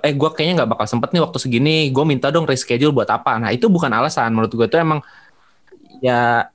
eh 0.00 0.14
gue 0.14 0.30
kayaknya 0.30 0.54
nggak 0.56 0.70
bakal 0.70 0.86
sempet 0.88 1.10
nih 1.10 1.20
waktu 1.20 1.34
segini 1.36 1.74
gue 1.88 2.04
minta 2.04 2.30
dong 2.30 2.46
reschedule 2.46 2.94
buat 2.94 3.10
apa 3.10 3.36
nah 3.36 3.50
itu 3.50 3.66
bukan 3.66 3.90
alasan 3.90 4.30
menurut 4.30 4.48
gue 4.48 4.64
itu 4.64 4.78
emang 4.78 5.02
ya 5.98 6.46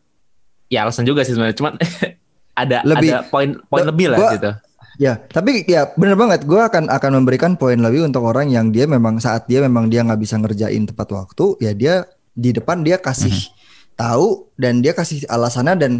ya 0.65 0.79
alasan 0.81 1.03
juga 1.03 1.21
sih 1.21 1.35
sebenarnya 1.35 1.53
cuman 1.53 1.73
ada 2.55 2.79
Lebih- 2.81 3.11
ada 3.11 3.27
poin 3.27 3.59
poin 3.61 3.83
lebih 3.83 4.07
lah 4.07 4.17
gua- 4.17 4.33
gitu 4.33 4.51
Ya, 5.01 5.17
tapi 5.17 5.65
ya 5.65 5.89
bener 5.97 6.13
banget. 6.13 6.45
Gue 6.45 6.61
akan 6.61 6.85
akan 6.85 7.11
memberikan 7.17 7.57
poin 7.57 7.81
lebih 7.81 8.05
untuk 8.05 8.21
orang 8.29 8.53
yang 8.53 8.69
dia 8.69 8.85
memang 8.85 9.17
saat 9.17 9.49
dia 9.49 9.61
memang 9.65 9.89
dia 9.89 10.05
nggak 10.05 10.21
bisa 10.21 10.37
ngerjain 10.37 10.85
tepat 10.85 11.09
waktu, 11.09 11.45
ya 11.57 11.71
dia 11.73 11.93
di 12.33 12.53
depan 12.53 12.85
dia 12.85 13.01
kasih 13.01 13.33
tahu 13.97 14.49
dan 14.57 14.85
dia 14.85 14.93
kasih 14.93 15.25
alasannya 15.29 15.75
dan 15.77 15.91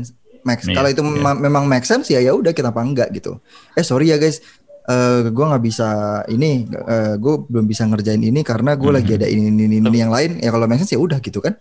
max. 0.45 0.65
Iya, 0.69 0.77
Kalau 0.77 0.89
itu 0.93 1.01
iya. 1.01 1.09
mema- 1.09 1.39
memang 1.41 1.63
make 1.65 1.85
sense 1.89 2.13
ya 2.13 2.21
ya 2.21 2.37
udah 2.37 2.53
kenapa 2.53 2.85
enggak 2.85 3.09
gitu. 3.17 3.41
Eh 3.73 3.81
sorry 3.81 4.13
ya 4.13 4.21
guys, 4.21 4.45
eh 4.85 5.29
gue 5.29 5.45
nggak 5.45 5.63
bisa 5.63 5.89
ini, 6.29 6.69
gue 7.17 7.35
belum 7.49 7.65
bisa 7.65 7.89
ngerjain 7.89 8.21
ini 8.21 8.45
karena 8.45 8.77
gue 8.77 8.91
lagi 8.93 9.17
ada 9.17 9.25
ini 9.25 9.49
ini, 9.49 9.63
ini, 9.69 9.77
ini 9.81 9.97
yang 9.97 10.13
lain. 10.13 10.37
Ya 10.37 10.53
kalau 10.53 10.69
make 10.69 10.81
sense 10.81 10.93
ya 10.93 11.01
udah 11.01 11.17
gitu 11.17 11.41
kan. 11.41 11.57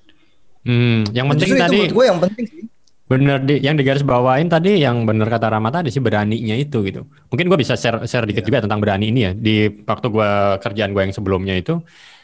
Hmm, 0.63 1.09
yang 1.11 1.27
penting 1.33 1.49
justru 1.53 1.59
itu 1.59 1.65
tadi 1.65 1.79
gue 1.91 2.05
yang 2.07 2.21
penting 2.23 2.45
sih. 2.47 2.65
Bener 3.13 3.39
di 3.49 3.55
yang 3.67 3.77
digaris 3.81 4.05
bawain 4.11 4.49
tadi 4.55 4.71
yang 4.85 4.97
bener 5.09 5.29
kata 5.35 5.47
Rama 5.53 5.69
tadi 5.77 5.89
sih 5.95 6.01
beraninya 6.07 6.57
itu 6.57 6.79
gitu. 6.89 7.01
Mungkin 7.31 7.47
gue 7.51 7.59
bisa 7.63 7.75
share 7.83 7.99
share 8.11 8.25
dikit 8.31 8.45
juga 8.49 8.65
tentang 8.65 8.81
berani 8.83 9.05
ini 9.13 9.21
ya. 9.27 9.33
Di 9.47 9.57
waktu 9.91 10.07
gue 10.17 10.31
kerjaan 10.65 10.91
gue 10.95 11.03
yang 11.07 11.15
sebelumnya 11.19 11.55
itu 11.63 11.75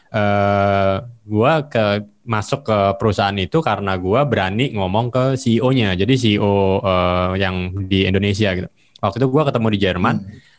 eh 0.09 0.97
gue 1.29 1.53
ke 1.73 1.85
masuk 2.25 2.61
ke 2.69 2.79
perusahaan 3.01 3.37
itu 3.37 3.59
karena 3.61 3.93
gue 4.05 4.21
berani 4.31 4.65
ngomong 4.77 5.07
ke 5.15 5.25
CEO-nya. 5.43 5.89
Jadi 6.01 6.15
CEO 6.17 6.53
eh, 6.81 7.31
yang 7.45 7.57
di 7.91 7.99
Indonesia 8.09 8.49
gitu. 8.57 8.69
Waktu 9.05 9.17
itu 9.21 9.29
gue 9.35 9.43
ketemu 9.49 9.67
di 9.75 9.79
Jerman. 9.85 10.17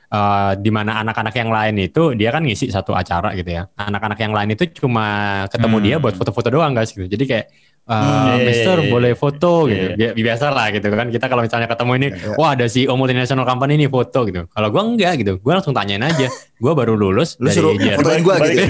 eh, 0.10 0.54
di 0.58 0.72
mana 0.74 0.92
anak-anak 1.06 1.36
yang 1.38 1.54
lain 1.54 1.76
itu 1.86 2.18
dia 2.18 2.34
kan 2.34 2.42
ngisi 2.42 2.74
satu 2.74 2.98
acara 2.98 3.30
gitu 3.38 3.46
ya. 3.58 3.70
Anak-anak 3.78 4.18
yang 4.18 4.34
lain 4.34 4.50
itu 4.58 4.66
cuma 4.82 5.06
ketemu 5.54 5.78
Hmm. 5.78 5.86
dia 5.86 5.96
buat 6.02 6.18
foto-foto 6.18 6.50
doang 6.50 6.74
guys 6.74 6.90
gitu. 6.98 7.06
Jadi 7.06 7.24
kayak 7.30 7.46
eh, 7.90 7.94
Hmm, 7.96 8.38
iya, 8.38 8.46
Mister 8.46 8.78
iya, 8.78 8.86
iya. 8.86 8.92
boleh 8.92 9.12
foto 9.14 9.52
gitu. 9.66 9.88
Iya, 9.98 10.10
Bi- 10.14 10.22
Biasa 10.22 10.46
lah 10.50 10.70
gitu 10.70 10.86
kan. 10.88 11.10
Kita 11.10 11.26
kalau 11.26 11.42
misalnya 11.42 11.66
ketemu 11.66 11.92
ini, 11.96 12.08
Iya, 12.08 12.18
iya. 12.22 12.36
wah 12.38 12.50
ada 12.54 12.66
CEO 12.66 12.94
multinational 12.94 13.44
company 13.44 13.74
ini 13.76 13.88
foto 13.88 14.20
gitu. 14.24 14.46
Kalau 14.46 14.68
gua 14.70 14.84
enggak 14.84 15.14
gitu. 15.18 15.42
Gua 15.42 15.58
langsung 15.58 15.74
tanyain 15.74 16.00
aja. 16.00 16.30
Gua 16.56 16.74
baru 16.74 16.94
lulus 16.94 17.36
Lu 17.36 17.48
dari 17.48 17.56
suruh 17.56 17.74
Jerman. 17.74 17.98
fotoin 17.98 18.20
gue 18.20 18.36
gitu. 18.36 18.44
balik- 18.46 18.68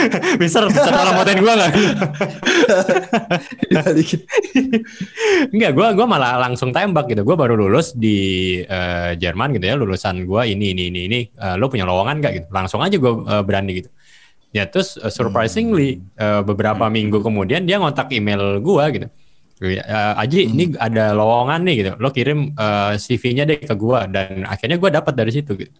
Mister, 0.40 0.62
Mister 0.66 0.92
tolong 0.92 1.16
fotoin 1.16 1.38
gua 1.40 1.52
enggak? 1.56 1.72
Dibalikin. 3.62 4.20
Enggak, 5.50 5.70
gua 5.72 5.88
gua 5.92 6.06
malah 6.06 6.38
langsung 6.38 6.70
tembak 6.70 7.08
gitu. 7.08 7.22
Gua 7.22 7.34
baru 7.34 7.56
lulus 7.56 7.92
di 7.92 8.16
eh, 8.60 9.10
Jerman 9.16 9.50
gitu 9.52 9.66
ya, 9.66 9.74
lulusan 9.74 10.22
gua 10.24 10.44
ini 10.44 10.70
ini 10.70 10.88
ini 10.88 11.00
ini. 11.06 11.20
Eh, 11.26 11.54
lo 11.56 11.66
punya 11.66 11.82
lowongan 11.82 12.20
enggak 12.20 12.32
gitu? 12.36 12.46
Langsung 12.50 12.80
aja 12.80 12.94
gua 12.94 13.12
eh, 13.20 13.42
berani 13.42 13.72
gitu. 13.76 13.90
Ya 14.50 14.66
terus 14.66 14.98
eh, 14.98 15.08
surprisingly 15.08 16.02
eh, 16.14 16.42
beberapa 16.42 16.90
minggu 16.90 17.22
kemudian 17.22 17.62
dia 17.62 17.78
ngontak 17.78 18.10
email 18.10 18.58
gua 18.58 18.90
gitu. 18.90 19.06
Eh, 19.60 19.76
Aji, 20.16 20.48
ini 20.48 20.72
ada 20.80 21.12
lowongan 21.12 21.60
nih 21.68 21.74
gitu. 21.84 21.90
Lo 22.00 22.08
kirim 22.10 22.50
eh, 22.56 22.92
CV-nya 22.96 23.44
deh 23.46 23.60
ke 23.60 23.74
gua 23.76 24.08
dan 24.10 24.42
akhirnya 24.44 24.80
gua 24.80 24.90
dapat 24.90 25.14
dari 25.14 25.30
situ 25.30 25.54
gitu. 25.54 25.70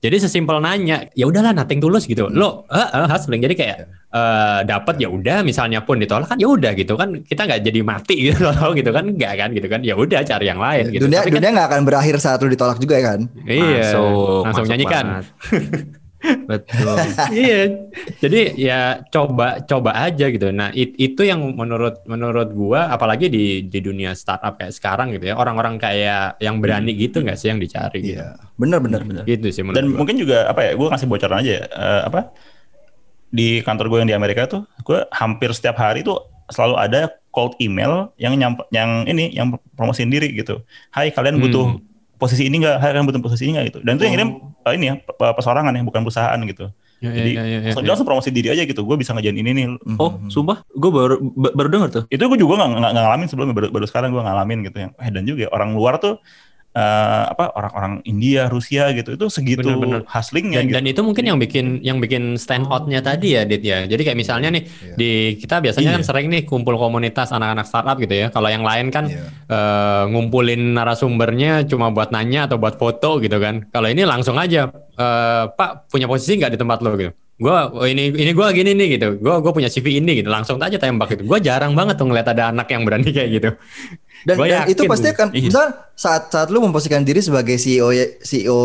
Jadi 0.00 0.16
sesimpel 0.16 0.64
nanya, 0.64 1.12
ya 1.12 1.28
udahlah 1.28 1.52
nothing 1.52 1.76
tulus 1.76 2.08
gitu. 2.08 2.30
Lo 2.32 2.64
eh 2.72 2.80
eh, 2.80 3.04
hustling. 3.04 3.40
Jadi 3.44 3.54
kayak 3.58 3.76
eh 4.10 4.60
dapat 4.64 4.96
ya 4.96 5.08
udah 5.10 5.42
misalnya 5.44 5.82
pun 5.84 5.98
ditolak 6.00 6.24
kan 6.30 6.38
ya 6.40 6.48
udah 6.48 6.72
gitu 6.72 6.96
kan 6.96 7.20
kita 7.20 7.46
nggak 7.46 7.60
jadi 7.66 7.80
mati 7.84 8.16
gitu 8.32 8.42
loh 8.48 8.72
gitu 8.72 8.90
kan 8.94 9.04
enggak 9.06 9.32
kan 9.38 9.48
gitu 9.52 9.68
kan 9.68 9.80
ya 9.84 9.94
udah 9.98 10.20
cari 10.22 10.46
yang 10.48 10.60
lain 10.62 10.84
gitu. 10.88 11.04
Dunia 11.04 11.20
Tapi 11.20 11.28
kan- 11.28 11.36
dunia 11.36 11.50
nggak 11.52 11.68
akan 11.68 11.82
berakhir 11.84 12.14
saat 12.22 12.38
lu 12.40 12.48
ditolak 12.48 12.78
juga 12.78 12.94
ya 12.96 13.04
kan. 13.12 13.20
iya, 13.44 13.92
Masuk, 13.92 14.04
langsung 14.46 14.64
masuk 14.64 14.64
nyanyikan. 14.70 15.04
betul 16.20 16.96
iya. 17.32 17.88
Jadi 18.18 18.40
ya 18.56 18.80
coba 19.08 19.60
coba 19.60 19.90
aja 19.98 20.28
gitu. 20.28 20.50
Nah, 20.50 20.68
it- 20.70 20.94
itu 20.94 21.22
yang 21.22 21.40
menurut 21.52 22.04
menurut 22.04 22.50
gua 22.50 22.88
apalagi 22.88 23.26
di 23.26 23.44
di 23.64 23.78
dunia 23.78 24.12
startup 24.12 24.56
kayak 24.56 24.70
sekarang 24.70 25.12
gitu 25.12 25.32
ya. 25.32 25.34
Orang-orang 25.34 25.76
kayak 25.76 26.36
yang 26.38 26.60
berani 26.60 26.92
gitu 26.92 27.20
nggak 27.20 27.34
sih 27.34 27.48
yang 27.48 27.58
dicari 27.58 28.04
gitu. 28.04 28.20
Iya, 28.20 28.36
benar 28.54 28.78
benar. 28.80 29.00
Gitu 29.24 29.48
sih 29.48 29.62
menurut 29.62 29.76
Dan 29.76 29.86
gua. 29.88 29.96
mungkin 29.98 30.16
juga 30.16 30.38
apa 30.46 30.60
ya? 30.62 30.72
Gue 30.76 30.86
ngasih 30.88 31.06
bocoran 31.06 31.40
aja 31.40 31.52
ya. 31.56 31.64
eh, 31.66 32.02
apa 32.04 32.20
di 33.30 33.62
kantor 33.62 33.86
gue 33.86 33.98
yang 34.02 34.10
di 34.10 34.16
Amerika 34.16 34.42
tuh, 34.44 34.66
gue 34.82 35.06
hampir 35.10 35.54
setiap 35.54 35.78
hari 35.78 36.02
tuh 36.02 36.18
selalu 36.50 36.74
ada 36.76 37.00
cold 37.30 37.54
email 37.62 38.10
yang 38.18 38.34
nyampe, 38.34 38.66
yang 38.74 39.06
ini 39.06 39.30
yang 39.30 39.54
promosiin 39.72 40.10
diri 40.10 40.34
gitu. 40.34 40.66
Hai 40.90 41.14
kalian 41.14 41.38
Hmm. 41.38 41.46
Posisi 42.20 42.44
ini 42.46 42.60
nggak? 42.60 42.76
Hai 42.78 42.88
kalian 42.92 43.08
butuh 43.08 43.22
posisi 43.24 43.48
ini 43.48 43.56
nggak 43.56 43.66
gitu. 43.72 43.78
Dan 43.80 43.96
itu 43.96 44.04
yang 44.04 44.14
ngirim 44.14 44.30
eh, 44.68 44.72
ini 44.76 44.84
ya 44.92 44.94
pe- 45.00 45.34
pesorangan 45.34 45.72
ya, 45.72 45.82
bukan 45.82 46.00
perusahaan 46.04 46.40
gitu. 46.44 46.68
Ya, 47.00 47.08
ya, 47.08 47.16
Jadi 47.16 47.30
ya, 47.32 47.42
ya, 47.42 47.48
ya, 47.48 47.58
langsung, 47.72 47.84
ya. 47.84 47.88
langsung 47.88 48.06
promosi 48.12 48.28
diri 48.28 48.48
aja 48.52 48.62
gitu. 48.68 48.84
Gue 48.84 49.00
bisa 49.00 49.16
ngejain 49.16 49.32
ini 49.40 49.50
nih. 49.56 49.66
oh 49.96 50.20
sumpah 50.28 50.60
gue 50.68 50.90
baru 50.92 51.16
ba- 51.32 51.54
baru 51.56 51.68
denger 51.72 51.88
tuh 51.88 52.04
Itu 52.12 52.28
gue 52.28 52.36
juga 52.36 52.60
nggak 52.60 52.92
ngalamin 52.92 53.26
sebelumnya. 53.26 53.54
Baru, 53.56 53.68
baru 53.72 53.86
sekarang 53.88 54.12
gue 54.12 54.20
ngalamin 54.20 54.58
gitu 54.68 54.76
yang. 54.84 54.92
Eh 55.00 55.08
dan 55.08 55.24
juga 55.24 55.48
orang 55.48 55.72
luar 55.72 55.96
tuh 55.96 56.20
eh, 56.70 57.24
apa 57.28 57.50
orang-orang 57.52 57.98
India, 58.06 58.46
Rusia 58.46 58.94
gitu 58.94 59.18
itu 59.18 59.26
segitu 59.26 59.66
Bener-bener. 59.66 60.06
hustlingnya 60.06 60.62
dan, 60.62 60.66
gitu. 60.70 60.74
dan 60.78 60.84
itu 60.86 61.00
mungkin 61.02 61.24
yang 61.26 61.38
bikin 61.38 61.66
yang 61.82 61.98
bikin 61.98 62.38
stand 62.38 62.70
outnya 62.70 63.02
tadi 63.02 63.34
ya 63.34 63.42
Dit 63.42 63.62
ya 63.62 63.90
jadi 63.90 63.98
kayak 63.98 64.18
misalnya 64.18 64.54
nih 64.54 64.62
Iya. 64.62 64.94
di 64.94 65.10
kita 65.36 65.58
biasanya 65.58 65.98
kan 65.98 66.02
Iya. 66.02 66.08
sering 66.08 66.26
nih 66.30 66.42
kumpul 66.46 66.78
komunitas 66.78 67.30
anak-anak 67.30 67.66
startup 67.66 67.98
gitu 67.98 68.14
ya 68.14 68.26
kalau 68.30 68.46
yang 68.46 68.62
lain 68.62 68.88
kan 68.88 69.10
Iya. 69.10 69.26
eh, 69.50 70.02
ngumpulin 70.08 70.78
narasumbernya 70.78 71.66
cuma 71.66 71.90
buat 71.90 72.14
nanya 72.14 72.46
atau 72.46 72.56
buat 72.56 72.78
foto 72.78 73.18
gitu 73.18 73.34
kan 73.36 73.66
kalau 73.68 73.90
ini 73.90 74.06
langsung 74.06 74.38
aja 74.38 74.70
eh, 74.94 75.44
Pak 75.50 75.90
punya 75.90 76.06
posisi 76.06 76.38
nggak 76.38 76.54
di 76.54 76.58
tempat 76.58 76.78
lo 76.80 76.94
gitu 76.94 77.10
gua 77.40 77.72
oh, 77.72 77.88
ini 77.88 78.12
ini 78.12 78.36
gua 78.36 78.52
gini 78.52 78.76
nih 78.76 79.00
gitu 79.00 79.16
gua 79.16 79.40
gua 79.40 79.50
punya 79.50 79.66
CV 79.66 79.96
ini 79.96 80.20
gitu 80.20 80.28
langsung 80.28 80.60
aja 80.60 80.76
tembak 80.76 81.16
gitu 81.16 81.24
gua 81.24 81.40
jarang 81.40 81.72
banget 81.72 81.96
tuh 81.96 82.04
ngeliat 82.04 82.28
ada 82.28 82.52
anak 82.52 82.68
yang 82.68 82.84
berani 82.84 83.08
kayak 83.08 83.30
gitu 83.32 83.50
Dan, 84.20 84.36
Gua 84.36 84.46
dan 84.46 84.68
itu 84.68 84.84
yakin. 84.84 84.90
pasti 84.92 85.06
akan 85.08 85.28
Iya. 85.32 85.48
misal 85.48 85.66
saat 85.94 86.22
saat 86.28 86.48
lu 86.48 86.60
memposisikan 86.60 87.00
diri 87.02 87.20
sebagai 87.20 87.56
CEO 87.56 87.88
CEO 88.20 88.58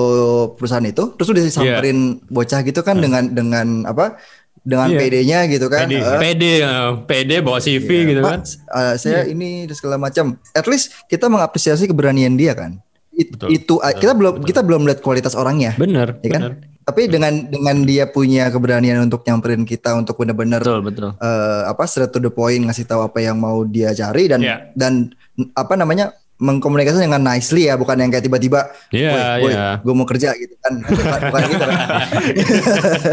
perusahaan 0.54 0.84
itu, 0.84 1.16
terus 1.16 1.28
lu 1.32 1.36
disamperin 1.38 2.20
bocah 2.28 2.60
gitu 2.62 2.82
kan 2.82 3.00
dengan 3.00 3.24
dengan 3.30 3.68
apa? 3.86 4.20
Dengan 4.62 4.90
Iya. 4.92 5.00
PD-nya 5.00 5.40
gitu 5.48 5.70
kan. 5.70 5.86
PD 5.86 5.96
eh, 5.96 6.18
PD 6.18 6.44
eh, 6.60 6.90
PD 7.06 7.32
bawa 7.40 7.62
CV 7.62 7.86
iya, 7.86 8.04
gitu 8.10 8.20
Pak, 8.20 8.32
kan 8.34 8.42
eh, 8.74 8.94
saya 8.98 9.20
ini 9.24 9.64
dan 9.64 9.76
segala 9.78 9.96
macam. 9.96 10.36
At 10.52 10.66
least 10.66 10.92
kita 11.06 11.30
mengapresiasi 11.30 11.86
keberanian 11.86 12.34
dia 12.34 12.52
kan. 12.52 12.82
It- 13.16 13.32
Betul, 13.32 13.48
itu 13.50 13.74
eh, 13.80 13.94
kita 13.94 14.12
belum 14.12 14.34
kita 14.42 14.60
belum 14.60 14.84
lihat 14.84 15.00
kualitas 15.00 15.34
orangnya. 15.34 15.72
bener 15.76 16.20
Ya 16.20 16.30
kan? 16.30 16.42
bener 16.42 16.54
Tapi 16.86 17.10
dengan 17.10 17.34
dengan 17.48 17.82
dia 17.82 18.06
punya 18.06 18.46
keberanian 18.48 19.02
untuk 19.02 19.24
nyamperin 19.24 19.64
kita 19.64 19.96
untuk 19.96 20.16
benar-benar 20.16 20.62
betul 20.62 20.82
betul 20.82 21.10
eh, 21.16 21.62
apa 21.66 21.82
straight 21.84 22.10
to 22.10 22.20
the 22.20 22.30
point 22.30 22.62
ngasih 22.62 22.84
tahu 22.84 23.02
apa 23.02 23.18
yang 23.20 23.36
mau 23.36 23.64
dia 23.64 23.90
cari 23.92 24.28
dan 24.28 24.40
Iya. 24.40 24.56
dan 24.74 25.10
apa 25.52 25.74
namanya 25.74 26.14
mengkomunikasikan 26.36 27.08
dengan 27.08 27.24
nicely 27.26 27.66
ya, 27.66 27.76
bukan 27.76 27.96
yang 27.96 28.12
kayak 28.12 28.24
tiba-tiba, 28.24 28.68
Iya, 28.92 29.40
"Woi, 29.40 29.52
iya. 29.52 29.80
gue 29.80 29.94
mau 29.96 30.04
kerja 30.04 30.36
gitu 30.36 30.52
kan, 30.60 30.84
bukan, 30.84 31.20
bukan 31.32 31.42
gitu 31.48 31.64
kan. 31.64 31.80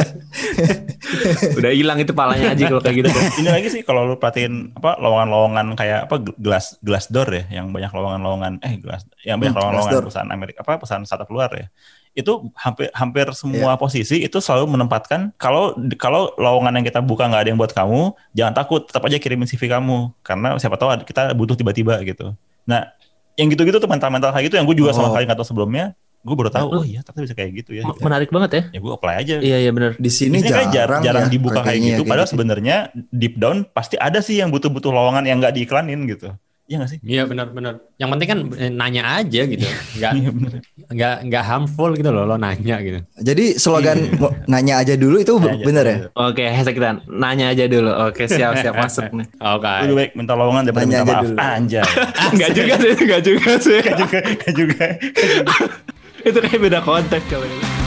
Udah 1.59 1.71
hilang 1.71 1.99
itu 1.99 2.13
palanya 2.13 2.55
aja 2.55 2.65
kalau 2.67 2.83
kayak 2.83 2.97
gitu. 2.99 3.11
Ini 3.39 3.49
lagi 3.51 3.69
sih 3.71 3.83
kalau 3.83 4.07
lu 4.07 4.17
perhatiin 4.17 4.75
apa 4.75 4.99
lowongan-lowongan 4.99 5.67
kayak 5.75 6.11
apa 6.11 6.17
glass 6.35 6.79
glass 6.81 7.07
door 7.09 7.29
ya, 7.29 7.45
yang 7.53 7.71
banyak 7.71 7.91
lowongan-lowongan 7.91 8.59
eh 8.61 8.75
glass 8.79 9.07
yang 9.23 9.39
banyak 9.39 9.53
Hmm, 9.53 9.61
lowongan-lowongan 9.61 9.93
Glassdoor. 9.93 10.03
perusahaan 10.03 10.31
Amerika 10.31 10.59
apa 10.63 10.73
perusahaan 10.79 11.05
startup 11.05 11.31
luar 11.31 11.51
ya. 11.53 11.67
Itu 12.13 12.53
hampir 12.55 12.93
hampir 12.93 13.27
semua 13.33 13.77
posisi 13.77 14.21
itu 14.21 14.37
selalu 14.37 14.69
menempatkan 14.71 15.33
kalau 15.37 15.73
kalau 15.97 16.35
lowongan 16.37 16.81
yang 16.81 16.87
kita 16.87 17.01
buka 17.01 17.25
nggak 17.25 17.43
ada 17.47 17.51
yang 17.51 17.61
buat 17.61 17.73
kamu, 17.73 18.13
jangan 18.33 18.53
takut, 18.53 18.85
tetap 18.85 19.03
aja 19.03 19.17
kirimin 19.17 19.47
CV 19.47 19.71
kamu 19.71 20.13
karena 20.21 20.59
siapa 20.59 20.77
tahu 20.77 20.93
kita 21.05 21.33
butuh 21.33 21.57
tiba-tiba 21.57 21.97
gitu. 22.05 22.37
Nah, 22.63 22.93
yang 23.37 23.49
gitu-gitu 23.49 23.79
tuh 23.81 23.90
mental-mental 23.90 24.31
kayak 24.33 24.45
gitu 24.53 24.57
yang 24.61 24.66
gue 24.68 24.77
juga 24.77 24.92
sama 24.92 25.09
Oh. 25.09 25.16
sekali 25.16 25.25
nggak 25.29 25.38
tahu 25.40 25.49
sebelumnya, 25.49 25.85
gue 26.23 26.35
baru 26.38 26.51
tahu, 26.55 26.68
oh 26.71 26.85
iya 26.87 27.01
ternyata 27.03 27.25
bisa 27.27 27.35
kayak 27.35 27.51
gitu 27.64 27.71
ya. 27.75 27.83
Menarik 27.99 28.31
banget 28.31 28.51
ya. 28.55 28.62
Ya 28.77 28.79
gue 28.79 28.92
apply 28.92 29.14
aja. 29.18 29.37
Iya 29.42 29.57
iya 29.64 29.71
benar. 29.75 29.99
Di 29.99 30.11
sini 30.12 30.38
Ini 30.38 30.49
kan 30.53 30.71
jarang, 30.71 31.03
jarang, 31.03 31.27
ya, 31.27 31.33
dibuka 31.33 31.61
kayak 31.66 31.81
gitu. 31.83 32.03
Padahal 32.07 32.29
gitu. 32.29 32.35
sebenarnya 32.38 32.77
deep 33.11 33.35
down 33.40 33.66
pasti 33.66 33.99
ada 33.99 34.23
sih 34.23 34.38
yang 34.38 34.53
butuh-butuh 34.55 34.92
lowongan 34.92 35.27
yang 35.27 35.42
nggak 35.42 35.57
diiklanin 35.59 36.07
gitu. 36.07 36.31
Iya 36.73 36.81
nggak 36.81 36.89
sih? 36.89 36.99
Iya 37.05 37.23
benar-benar. 37.29 37.85
Yang 38.01 38.09
penting 38.09 38.29
kan 38.33 38.39
eh, 38.57 38.73
nanya 38.73 39.03
aja 39.21 39.41
gitu. 39.45 39.61
Nggak 40.01 40.13
Iya 40.17 40.31
bener. 40.33 40.51
nggak 40.89 41.17
nggak 41.29 41.45
harmful 41.45 41.93
gitu 41.93 42.09
loh 42.09 42.25
lo 42.25 42.41
nanya 42.41 42.81
gitu. 42.81 43.05
Jadi 43.21 43.45
slogan 43.55 44.09
mau 44.17 44.33
nanya 44.49 44.81
aja 44.81 44.97
dulu 44.97 45.21
itu 45.21 45.37
Nanya 45.37 45.53
aja 45.53 45.65
bener 45.69 45.85
ya? 45.85 45.97
Oke, 46.17 46.45
hashtag 46.49 46.81
kita 46.81 46.89
nanya 47.07 47.53
aja 47.53 47.65
dulu. 47.69 47.93
Oke, 48.09 48.25
siap 48.25 48.57
siap 48.57 48.73
masuk 48.83 49.13
nih. 49.13 49.29
Oke. 49.37 49.69
Lebih 49.85 49.97
baik 50.01 50.13
minta 50.17 50.33
lowongan 50.33 50.63
daripada 50.65 50.85
Nanya 50.89 50.97
minta 50.97 51.05
aja 51.05 51.13
maaf. 51.13 51.25
dulu. 51.29 51.37
Anjay. 51.37 51.85
Enggak 52.33 52.51
juga 52.57 52.75
sih, 52.81 52.93
enggak 52.97 53.21
juga 53.21 53.51
sih. 53.61 53.81
Gak 53.85 53.97
juga, 54.01 54.19
gak 54.41 54.53
juga. 54.57 54.85
itu 56.25 56.39
kayak 56.41 56.61
beda 56.63 56.81
konteks 56.81 57.25
kalau 57.29 57.45
ini. 57.45 57.82